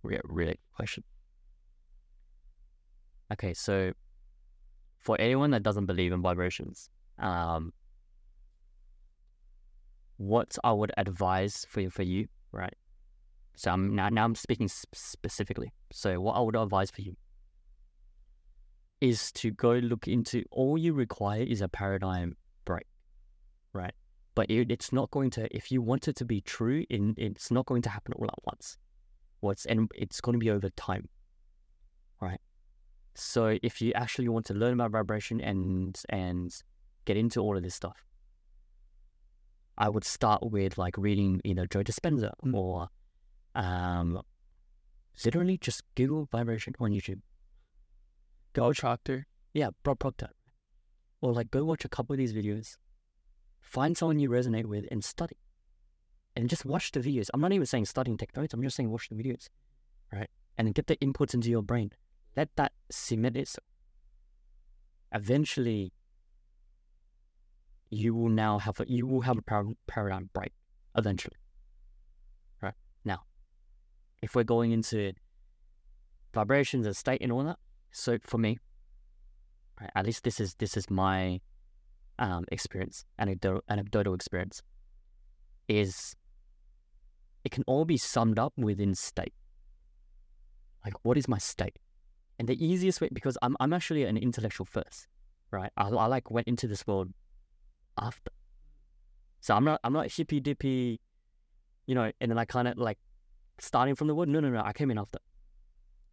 [0.03, 1.05] We Re- really question.
[3.33, 3.93] Okay, so
[4.99, 7.73] for anyone that doesn't believe in vibrations, um,
[10.21, 12.75] what I would advise for you, for you, right?
[13.57, 15.73] So I'm now now I'm speaking sp- specifically.
[15.93, 17.17] So what I would advise for you
[19.01, 22.85] is to go look into all you require is a paradigm break,
[23.73, 23.95] right?
[24.35, 27.51] But it, it's not going to if you want it to be true, in it's
[27.51, 28.77] not going to happen all at once.
[29.41, 31.09] What's and it's going to be over time,
[32.21, 32.41] right?
[33.15, 36.55] So if you actually want to learn about vibration and and
[37.07, 38.10] get into all of this stuff,
[39.81, 42.55] I would start with like reading either Joe Dispenza Mm.
[42.55, 42.89] or
[43.55, 44.21] um,
[45.25, 47.23] literally just Google vibration on YouTube.
[48.53, 49.27] Go Proctor.
[49.55, 50.29] Yeah, Bob Proctor.
[51.23, 52.77] Or like go watch a couple of these videos,
[53.63, 55.39] find someone you resonate with and study.
[56.37, 57.31] And just watch the videos.
[57.33, 59.49] I'm not even saying studying notes, I'm just saying watch the videos.
[60.13, 60.29] Right?
[60.59, 61.91] And get the inputs into your brain.
[62.37, 63.65] Let that cement itself.
[65.13, 65.93] Eventually
[67.91, 70.53] you will now have a you will have a par- paradigm break
[70.97, 71.37] eventually.
[72.63, 72.75] Right?
[73.05, 73.21] Now,
[74.23, 75.13] if we're going into
[76.33, 77.59] vibrations and state and all that,
[77.91, 78.59] so for me,
[79.81, 81.41] right, at least this is this is my
[82.19, 84.63] um, experience, anecdotal anecdotal experience,
[85.69, 86.15] is
[87.45, 89.35] it can all be summed up within state.
[90.85, 91.79] Like, what is my state?
[92.39, 95.09] And the easiest way, because I'm I'm actually an intellectual first,
[95.51, 95.73] right?
[95.77, 97.09] I, I like went into this world
[98.01, 98.31] after,
[99.41, 101.01] so I'm not I'm not hippy dippy,
[101.87, 102.99] you know, and then I kind of like
[103.59, 104.29] starting from the word.
[104.29, 105.19] No, no, no, I came in after.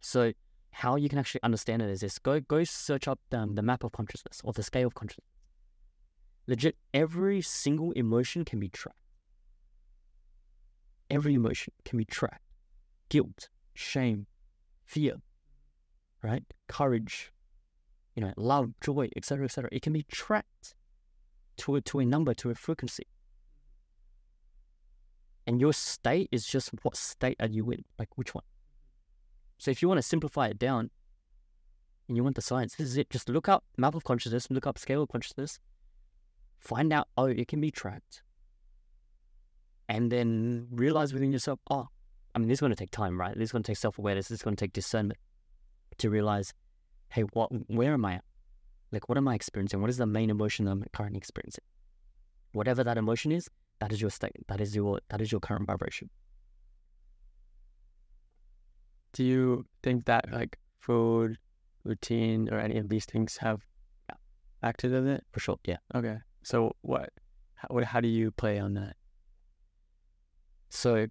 [0.00, 0.32] So
[0.70, 3.84] how you can actually understand it is this: go go search up um, the map
[3.84, 5.26] of consciousness or the scale of consciousness.
[6.46, 8.96] Legit, every single emotion can be tracked.
[11.10, 12.42] Every emotion can be tracked.
[13.10, 14.26] Guilt, shame,
[14.84, 15.16] fear,
[16.22, 16.44] right?
[16.66, 17.32] Courage,
[18.16, 19.68] you know, love, joy, etc., etc.
[19.72, 20.74] It can be tracked
[21.58, 23.06] to a to a number, to a frequency.
[25.46, 27.84] And your state is just what state are you in?
[27.98, 28.44] Like which one?
[29.58, 30.90] So if you want to simplify it down
[32.06, 33.10] and you want the science, this is it.
[33.10, 35.58] Just look up map of consciousness, look up scale of consciousness,
[36.58, 38.22] find out, oh, it can be tracked.
[39.88, 41.88] And then realize within yourself, oh,
[42.34, 43.34] I mean, this is going to take time, right?
[43.34, 44.28] This is going to take self awareness.
[44.28, 45.18] This is going to take discernment
[45.96, 46.52] to realize,
[47.08, 48.24] hey, what, where am I at?
[48.90, 49.80] Like, what am I experiencing?
[49.80, 51.64] What is the main emotion that I'm currently experiencing?
[52.52, 53.48] Whatever that emotion is,
[53.80, 54.36] that is your state.
[54.48, 56.10] That is your that is your current vibration.
[59.12, 61.38] Do you think that like food,
[61.84, 63.60] routine, or any of these things have
[64.62, 65.24] acted in it?
[65.32, 65.58] For sure.
[65.64, 65.78] Yeah.
[65.94, 66.18] Okay.
[66.42, 67.10] So what?
[67.54, 68.96] How, what- how do you play on that?
[70.70, 71.06] So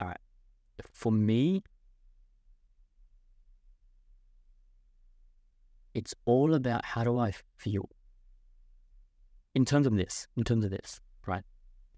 [0.00, 0.16] all right.
[0.92, 1.62] For me,
[5.98, 7.88] it's all about how do I feel
[9.54, 11.42] in terms of this, in terms of this, right?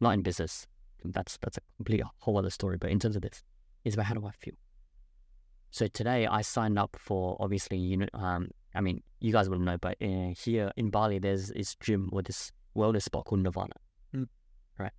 [0.01, 0.66] Not in business.
[1.05, 2.78] That's that's a complete whole other story.
[2.78, 3.42] But in terms of this,
[3.84, 4.55] it's about how do I feel.
[5.70, 9.59] So today I signed up for obviously you know um I mean you guys will
[9.59, 13.76] know, but uh, here in Bali there's this gym or this wellness spot called Nirvana.
[14.16, 14.28] Mm.
[14.78, 14.92] Right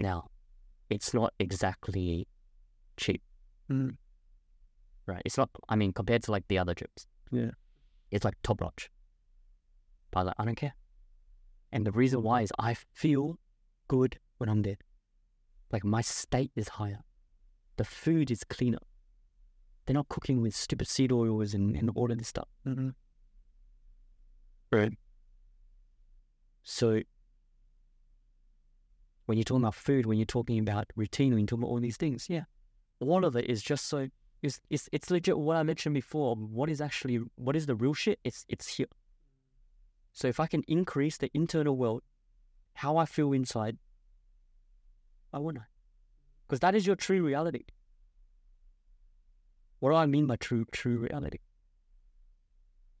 [0.00, 0.26] now,
[0.90, 2.26] it's not exactly
[2.96, 3.22] cheap.
[3.70, 3.96] Mm.
[5.06, 5.48] Right, it's not.
[5.68, 7.52] I mean, compared to like the other gyms, Yeah.
[8.10, 8.90] It's like top notch.
[10.10, 10.74] But like, I don't care.
[11.70, 13.38] And the reason why is I feel
[13.88, 14.78] good when I'm there.
[15.70, 17.00] Like my state is higher.
[17.76, 18.78] The food is cleaner.
[19.84, 22.48] They're not cooking with stupid seed oils and, and all of this stuff.
[22.66, 22.90] Mm-hmm.
[24.70, 24.92] Right.
[26.62, 27.00] So
[29.26, 31.80] when you're talking about food, when you're talking about routine, when you're talking about all
[31.80, 32.44] these things, yeah,
[33.00, 34.08] all of it is just so
[34.42, 35.38] it's it's it's legit.
[35.38, 38.20] What I mentioned before, what is actually what is the real shit?
[38.24, 38.86] It's it's here.
[40.12, 42.02] So if I can increase the internal world,
[42.74, 43.78] how I feel inside,
[45.30, 45.66] why wouldn't I?
[46.46, 47.64] Because that is your true reality.
[49.80, 51.38] What do I mean by true true reality?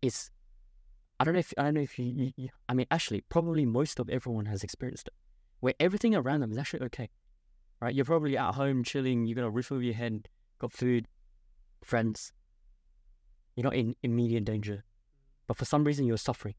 [0.02, 0.30] It's
[1.20, 3.64] I don't know if I don't know if you, you, you I mean actually probably
[3.64, 5.14] most of everyone has experienced it,
[5.60, 7.10] where everything around them is actually okay,
[7.80, 7.94] right?
[7.94, 9.26] You're probably at home chilling.
[9.26, 10.28] You got a roof over your head,
[10.60, 11.06] got food,
[11.82, 12.32] friends.
[13.54, 14.84] You're not in immediate danger,
[15.46, 16.54] but for some reason you're suffering.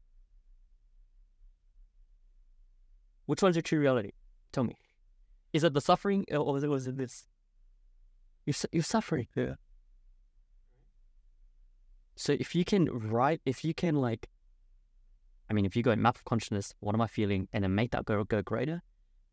[3.26, 4.12] Which one's your true reality?
[4.52, 4.76] Tell me.
[5.52, 7.26] Is it the suffering or is it, was it this?
[8.44, 9.28] You're su- you're suffering.
[9.34, 9.54] Yeah.
[12.16, 14.28] So if you can write, if you can like,
[15.48, 17.74] I mean, if you go in map of consciousness, what am I feeling, and then
[17.74, 18.82] make that go go greater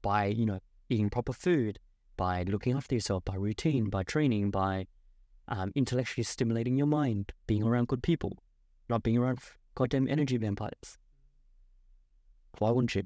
[0.02, 0.60] by you know
[0.90, 1.80] eating proper food,
[2.16, 4.88] by looking after yourself, by routine, by training, by
[5.48, 8.38] um, intellectually stimulating your mind, being around good people,
[8.90, 9.40] not being around
[9.76, 10.98] goddamn energy vampires.
[12.60, 13.04] Why wouldn't you?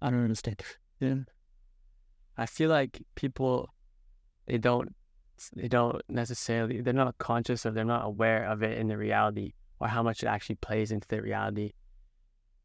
[0.00, 0.62] I don't understand.
[1.00, 1.16] Yeah.
[2.36, 3.68] I feel like people
[4.46, 4.94] they don't
[5.54, 9.52] they don't necessarily they're not conscious or they're not aware of it in the reality
[9.80, 11.72] or how much it actually plays into the reality.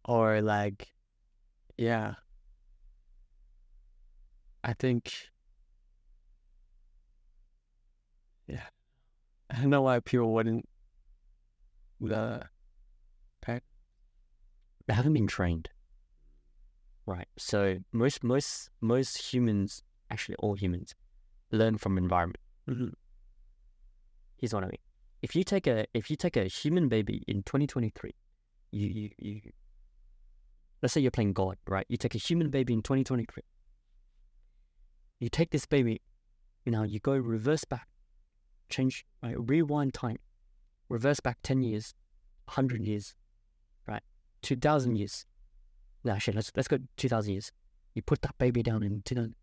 [0.06, 0.88] Or like
[1.78, 2.16] yeah.
[4.64, 5.14] I think
[8.48, 8.68] yeah.
[9.50, 10.68] I don't know why people wouldn't
[12.02, 12.48] the
[14.90, 15.70] they haven't been trained.
[17.06, 17.28] Right.
[17.38, 20.96] So most most most humans, actually all humans,
[21.52, 22.40] learn from environment.
[22.68, 22.94] Mhm.
[24.38, 24.80] Here's what I mean.
[25.22, 28.16] If you take a if you take a human baby in 2023,
[28.72, 29.42] you you, you
[30.82, 31.86] let's say you're playing God, right?
[31.88, 33.44] You take a human baby in 2023.
[35.20, 36.02] You take this baby,
[36.66, 37.89] you know, you go reverse back,
[38.70, 39.36] change, right?
[39.38, 40.18] Rewind time,
[40.90, 41.94] reverse back 10 years,
[42.46, 43.16] 100 years,
[43.88, 44.04] right?
[44.42, 45.26] 2,000 years.
[46.04, 47.52] No, actually, let's, let's go 2,000 years.
[47.94, 49.36] You put that baby down in 2000,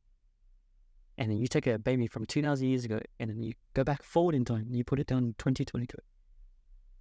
[1.18, 4.02] and then you take a baby from 2,000 years ago, and then you go back
[4.02, 5.96] forward in time, and you put it down in 2022.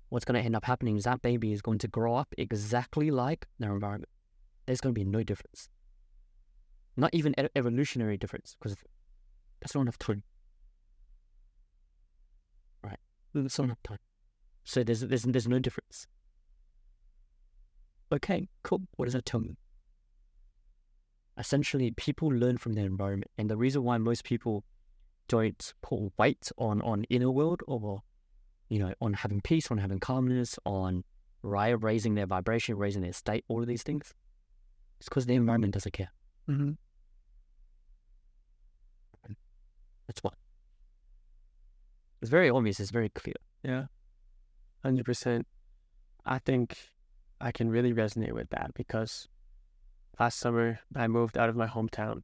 [0.10, 3.12] What's going to end up happening is that baby is going to grow up exactly
[3.12, 4.10] like their environment.
[4.66, 5.70] There's going to be no difference.
[6.96, 8.78] Not even evolutionary difference, because
[9.60, 10.24] that's not enough time.
[13.36, 13.44] Right?
[13.44, 13.98] That's not time.
[14.64, 16.08] So there's there's there's no difference.
[18.12, 18.82] Okay, cool.
[18.96, 19.58] What does that tell me?
[21.38, 24.64] Essentially, people learn from their environment, and the reason why most people
[25.28, 28.02] don't put weight on on inner world or
[28.70, 31.04] you know on having peace, on having calmness, on
[31.42, 34.14] right raising their vibration, raising their state, all of these things,
[35.00, 36.12] it's because the environment doesn't care.
[36.50, 36.72] Mm-hmm.
[40.08, 40.32] That's why.
[42.22, 42.80] It's very obvious.
[42.80, 43.36] It's very clear.
[43.64, 43.86] Yeah,
[44.84, 45.48] hundred percent.
[46.26, 46.78] I think
[47.40, 49.28] I can really resonate with that because
[50.20, 52.22] last summer I moved out of my hometown,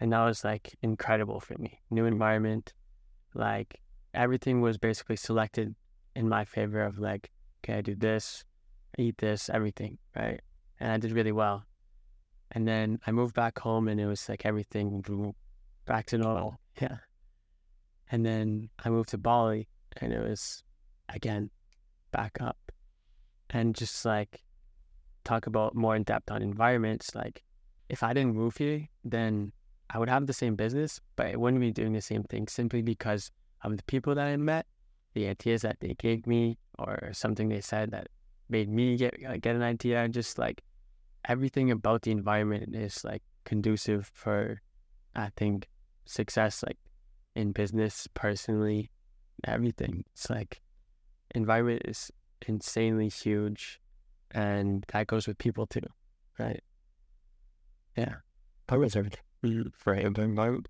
[0.00, 1.80] and that was like incredible for me.
[1.90, 2.74] New environment,
[3.34, 3.80] like
[4.12, 5.74] everything was basically selected
[6.14, 6.82] in my favor.
[6.82, 7.30] Of like,
[7.64, 8.44] okay, I do this,
[8.98, 10.40] I eat this, everything, right?
[10.80, 11.64] And I did really well.
[12.50, 15.02] And then I moved back home, and it was like everything
[15.86, 16.60] back to normal.
[16.80, 16.96] Yeah.
[18.10, 20.62] And then I moved to Bali, and it was
[21.08, 21.50] again
[22.12, 22.58] back up.
[23.50, 24.42] And just like
[25.24, 27.42] talk about more in depth on environments like
[27.88, 29.50] if i didn't move here then
[29.88, 32.82] i would have the same business but it wouldn't be doing the same thing simply
[32.82, 33.30] because
[33.62, 34.66] of the people that i met
[35.14, 38.08] the ideas that they gave me or something they said that
[38.48, 40.02] made me get uh, get an idea.
[40.02, 40.62] And just like
[41.24, 44.60] everything about the environment is like conducive for
[45.14, 45.68] i think
[46.04, 46.78] success like
[47.34, 48.90] in business personally
[49.44, 50.04] everything.
[50.12, 50.60] It's like
[51.34, 52.10] environment is
[52.46, 53.80] insanely huge
[54.30, 55.80] and that goes with people too
[56.38, 56.62] right?
[57.96, 58.16] Yeah.
[58.66, 59.20] Power is everything.
[59.76, 60.68] for environment?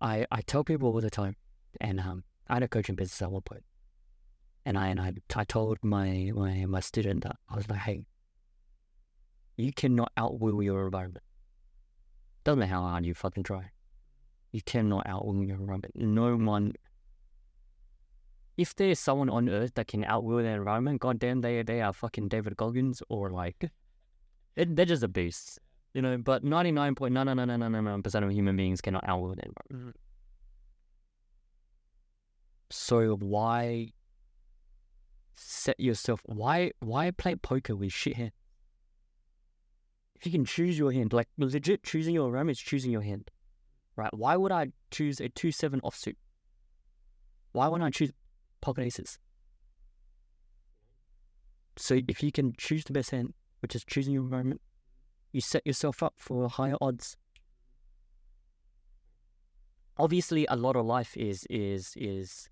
[0.00, 1.36] I, I tell people all the time,
[1.80, 3.64] and um, I had a coaching business at one point,
[4.66, 8.04] and I and I, I told my, my my student that I was like, hey,
[9.56, 11.24] you cannot outwill your environment.
[12.42, 13.70] Doesn't matter how hard you fucking try,
[14.54, 15.96] you cannot outwill your environment.
[15.96, 16.74] No one.
[18.56, 22.28] If there's someone on earth that can outwill their environment, goddamn, they they are fucking
[22.28, 23.68] David Goggins or like,
[24.56, 25.58] it, they're just a beast,
[25.92, 26.16] you know.
[26.18, 29.34] But ninety nine point nine nine nine nine nine percent of human beings cannot outwill
[29.34, 29.72] their environment.
[29.72, 29.90] Mm-hmm.
[32.70, 33.88] So why
[35.34, 36.20] set yourself?
[36.26, 38.32] Why why play poker with shit?
[40.14, 43.32] If you can choose your hand, like legit choosing your environment is choosing your hand,
[43.96, 44.12] right?
[44.12, 46.16] Why would I choose a two seven offsuit?
[47.52, 48.12] Why would I choose
[48.60, 49.18] pocket aces?
[51.76, 54.60] So if you can choose the best hand, which is choosing your environment,
[55.32, 57.16] you set yourself up for higher odds.
[59.96, 62.48] Obviously, a lot of life is is is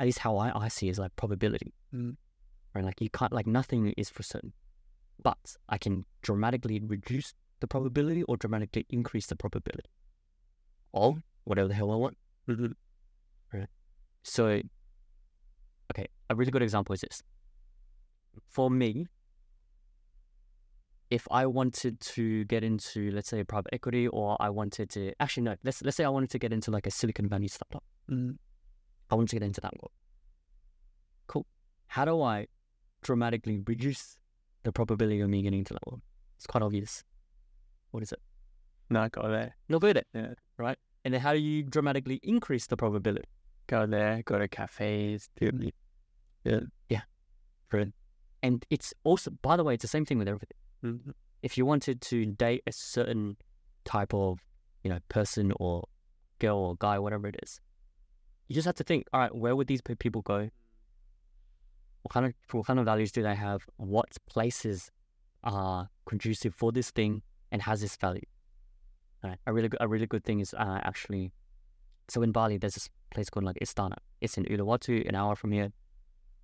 [0.00, 1.74] at least how I, I see it, is like probability.
[1.94, 2.16] Mm.
[2.74, 2.84] Right?
[2.84, 4.52] Like you can't like nothing is for certain.
[5.22, 9.90] But I can dramatically reduce the probability or dramatically increase the probability.
[10.94, 12.16] Of whatever the hell I want.
[12.46, 13.68] Right.
[14.22, 14.60] So
[15.92, 17.22] okay, a really good example is this.
[18.48, 19.06] For me,
[21.10, 25.44] if I wanted to get into, let's say, private equity, or I wanted to actually
[25.44, 27.82] no, let's let's say I wanted to get into like a Silicon Valley startup.
[28.10, 28.36] Mm.
[29.10, 29.92] I want to get into that world.
[31.26, 31.46] Cool.
[31.86, 32.46] How do I
[33.02, 34.18] dramatically reduce
[34.64, 36.02] the probability of me getting into that world?
[36.36, 37.04] It's quite obvious.
[37.90, 38.20] What is it?
[38.90, 40.06] not go there Not good it.
[40.14, 40.34] Yeah.
[40.58, 40.78] Right?
[41.04, 43.28] And then how do you dramatically increase the probability?
[43.68, 45.50] go there go to cafes do
[48.42, 50.56] And it's also, by the way, it's the same thing with everything.
[50.82, 51.12] Mhm.
[51.42, 53.36] If you wanted to date a certain
[53.84, 54.38] type of,
[54.82, 55.84] you know, person or
[56.38, 57.60] girl or guy, whatever it is,
[58.46, 60.50] you just have to think, all right, where would these people go?
[62.02, 63.66] What kind of what kind of values do they have?
[63.76, 64.90] What places
[65.42, 68.26] are conducive for this thing and has this value?
[69.24, 71.32] A really good, a really good thing is uh, actually,
[72.08, 73.96] so in Bali, there's this place called like Istana.
[74.20, 75.72] It's in Uluwatu, an hour from here.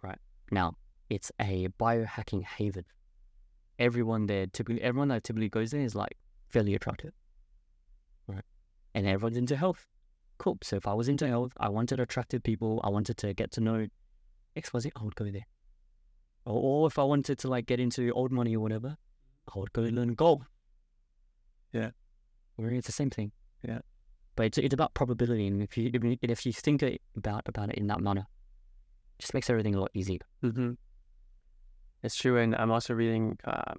[0.03, 0.19] Right
[0.51, 0.77] now,
[1.09, 2.85] it's a biohacking haven.
[3.79, 6.17] Everyone there, typically, everyone that typically goes there is like
[6.49, 7.13] fairly attractive,
[8.27, 8.45] right?
[8.95, 9.87] And everyone's into health.
[10.39, 10.59] Cool.
[10.63, 13.61] So if I was into health, I wanted attractive people, I wanted to get to
[13.61, 13.87] know
[14.57, 15.47] XYZ, I would go there.
[16.45, 18.97] Or, or if I wanted to like get into old money or whatever,
[19.55, 20.43] I would go learn golf.
[21.73, 21.91] Yeah.
[22.57, 23.33] Where it's the same thing.
[23.63, 23.81] Yeah.
[24.37, 25.91] But it's, it's about probability, and if you
[26.23, 26.83] if you- think
[27.17, 28.27] about about it in that manner,
[29.17, 30.19] it just makes everything a lot easier.
[30.43, 30.73] Mm-hmm.
[32.03, 33.79] It's true, and I'm also reading um,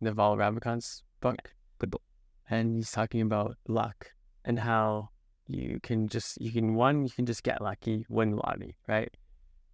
[0.00, 1.54] Naval Ravikant's book.
[1.78, 2.02] good book.
[2.50, 4.10] and he's talking about luck
[4.44, 5.08] and how
[5.46, 9.10] you can just you can one you can just get lucky, win lottery, right?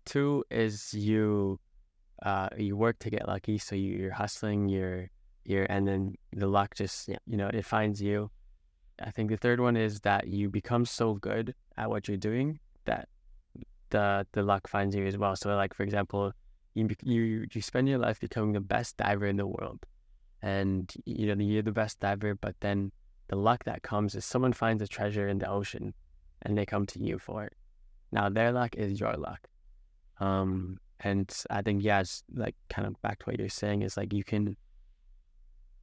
[0.05, 1.59] Two is you
[2.23, 5.09] uh you work to get lucky, so you're hustling, you're
[5.45, 7.19] you're and then the luck just Yeah.
[7.27, 8.31] you know it finds you.
[9.03, 12.59] I think the third one is that you become so good at what you're doing
[12.85, 13.09] that
[13.91, 15.37] the the luck finds you as well.
[15.37, 16.33] So like for example,
[16.75, 19.85] you you you spend your life becoming the best diver in the world,
[20.43, 22.93] and you know you're the best diver, but then
[23.29, 25.95] the luck that comes is someone finds a treasure in the ocean,
[26.43, 27.55] and they come to you for it.
[28.13, 29.49] Now their luck is your luck,
[30.21, 34.13] um, and I think it's like kind of back to what you're saying is like
[34.13, 34.57] you can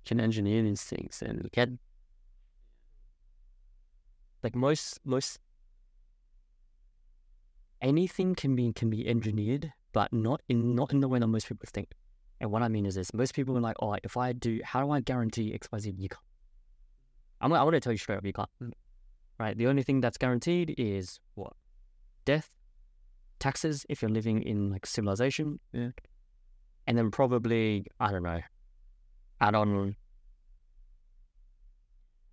[0.07, 1.79] can engineer these things and can
[4.43, 5.39] like most most
[7.81, 11.47] anything can be can be engineered, but not in not in the way that most
[11.47, 11.91] people think.
[12.39, 14.83] And what I mean is this: most people are like, "Oh, if I do, how
[14.83, 16.21] do I guarantee X, Y, Z?" You can't.
[17.41, 18.49] I'm I want to tell you straight up, you can't.
[18.61, 18.71] Mm.
[19.39, 19.57] Right?
[19.57, 21.53] The only thing that's guaranteed is what
[22.25, 22.49] death,
[23.39, 25.91] taxes if you're living in like civilization, Yeah.
[26.87, 28.41] and then probably I don't know,
[29.41, 29.95] add on.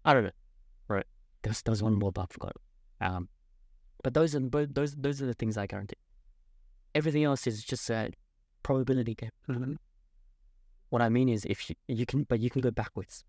[0.05, 0.31] I don't know.
[0.89, 1.07] Right.
[1.43, 2.57] There's there's one more, but I forgot.
[3.01, 3.29] Um,
[4.03, 5.97] but those are but those those are the things I guarantee.
[6.95, 8.11] Everything else is just a
[8.63, 9.31] probability game.
[9.49, 9.77] Mhm.
[10.91, 13.25] What I mean is, if you you can, but you can go backwards,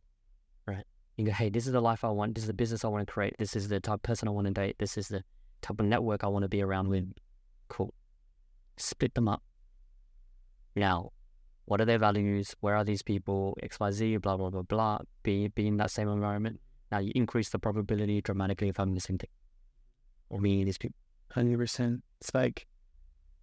[0.68, 0.86] right?
[1.18, 2.36] You go, hey, this is the life I want.
[2.36, 3.36] This is the business I want to create.
[3.40, 4.76] This is the type of person I want to date.
[4.78, 5.24] This is the
[5.62, 7.12] type of network I want to be around with.
[7.70, 7.94] Cool.
[8.78, 9.42] Split them up.
[10.76, 11.12] Now,
[11.66, 12.56] what are their values?
[12.60, 13.58] Where are these people?
[13.62, 15.00] X, Y, Z, blah blah blah blah.
[15.24, 16.60] Be be in that same environment.
[16.92, 19.30] Now you increase the probability dramatically of having the same thing,
[20.30, 20.98] or meeting these people.
[21.32, 22.04] Hundred percent.
[22.22, 22.68] It's like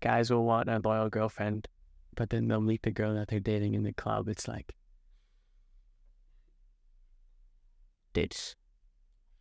[0.00, 1.68] guys will want a loyal girlfriend,
[2.14, 4.28] but then they'll meet the girl that they're dating in the club.
[4.28, 4.74] It's like
[8.12, 8.54] Dates.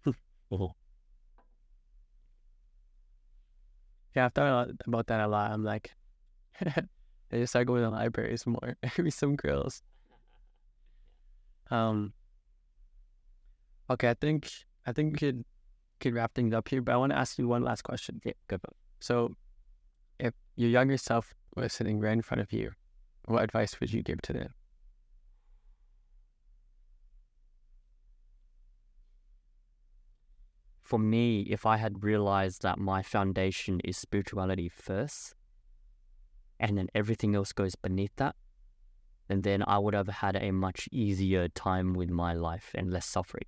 [0.51, 0.71] oh,
[4.15, 5.51] yeah, I've thought about that a lot.
[5.51, 5.91] I'm like,
[7.31, 8.75] I just start going to libraries more.
[8.97, 9.81] Maybe some girls.
[11.69, 12.13] Um.
[13.89, 14.49] Okay, I think
[14.85, 15.45] I think we could
[15.99, 18.21] could wrap things up here, but I want to ask you one last question.
[18.25, 18.59] yeah, good.
[18.63, 18.75] one.
[18.99, 19.35] So,
[20.19, 22.71] if your younger self was sitting right in front of you,
[23.25, 24.53] what advice would you give to them?
[30.91, 35.33] for me, if I had realized that my foundation is spirituality first,
[36.61, 38.35] and then everything else goes beneath that,
[39.27, 43.07] and then I would have had a much easier time with my life and less
[43.07, 43.47] suffering.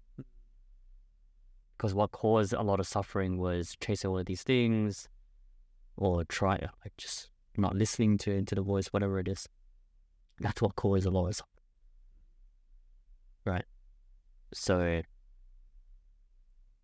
[1.77, 5.07] Because what caused a lot of suffering was chasing all of these things,
[5.95, 9.47] or try like just not listening to to the voice, whatever it is.
[10.39, 11.63] That's what caused a lot of suffering.
[13.45, 13.65] Right.
[14.53, 15.03] So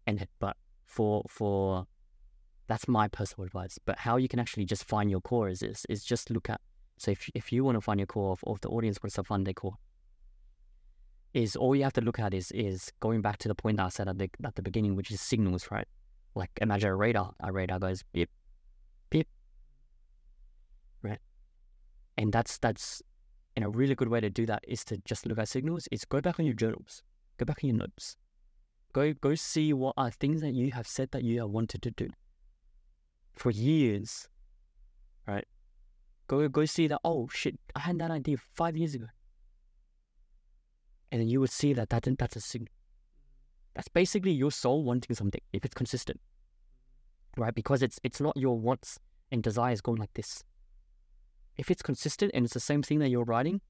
[0.06, 1.88] and but for for
[2.70, 3.80] that's my personal advice.
[3.84, 6.62] But how you can actually just find your core is this is just look at
[6.98, 9.24] so if if you want to find your core of, of the audience wants to
[9.24, 9.76] find their core,
[11.34, 13.86] is all you have to look at is is going back to the point that
[13.86, 15.88] I said at the at the beginning, which is signals, right?
[16.36, 17.34] Like imagine a radar.
[17.40, 18.30] A radar goes beep,
[19.10, 19.28] beep,
[21.02, 21.20] right?
[22.18, 23.02] And that's that's
[23.56, 25.88] and a really good way to do that is to just look at signals.
[25.92, 27.02] Is go back on your journals,
[27.38, 28.16] go back on your notes,
[28.94, 31.92] go go see what are things that you have said that you have wanted to
[31.92, 32.10] do
[33.40, 34.28] for years,
[35.26, 35.48] right?
[36.28, 37.00] Go go see that.
[37.04, 37.58] Oh shit!
[37.74, 39.08] I had that idea five years ago,
[41.12, 42.74] and then you would see that that that's a signal.
[43.74, 46.20] That's basically your soul wanting something if it's consistent,
[47.38, 47.56] right?
[47.56, 49.00] Because it's it's not your wants
[49.32, 50.44] and desires going like this.
[51.56, 53.62] If it's consistent and it's the same thing that you're writing,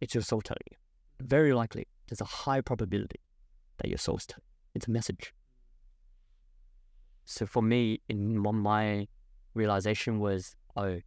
[0.00, 0.76] it's your soul telling you.
[1.20, 3.20] Very likely, there's a high probability
[3.78, 4.44] that your soul's telling.
[4.74, 5.34] It's a message.
[7.30, 9.06] So for me, in my-
[9.54, 11.00] realization was, oh,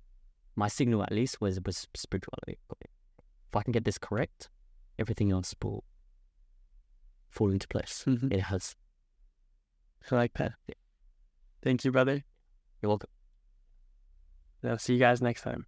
[0.56, 2.60] my signal at least was was spirituality.
[2.82, 4.50] If I can get this correct,
[4.98, 5.84] everything else will
[7.30, 8.06] fall into place.
[8.08, 8.32] Mm-hmm.
[8.32, 8.76] It has.
[10.10, 10.54] I like that.
[11.62, 12.24] Thank you, brother.
[12.82, 13.10] You're welcome.
[14.64, 15.66] I'll see you guys next time.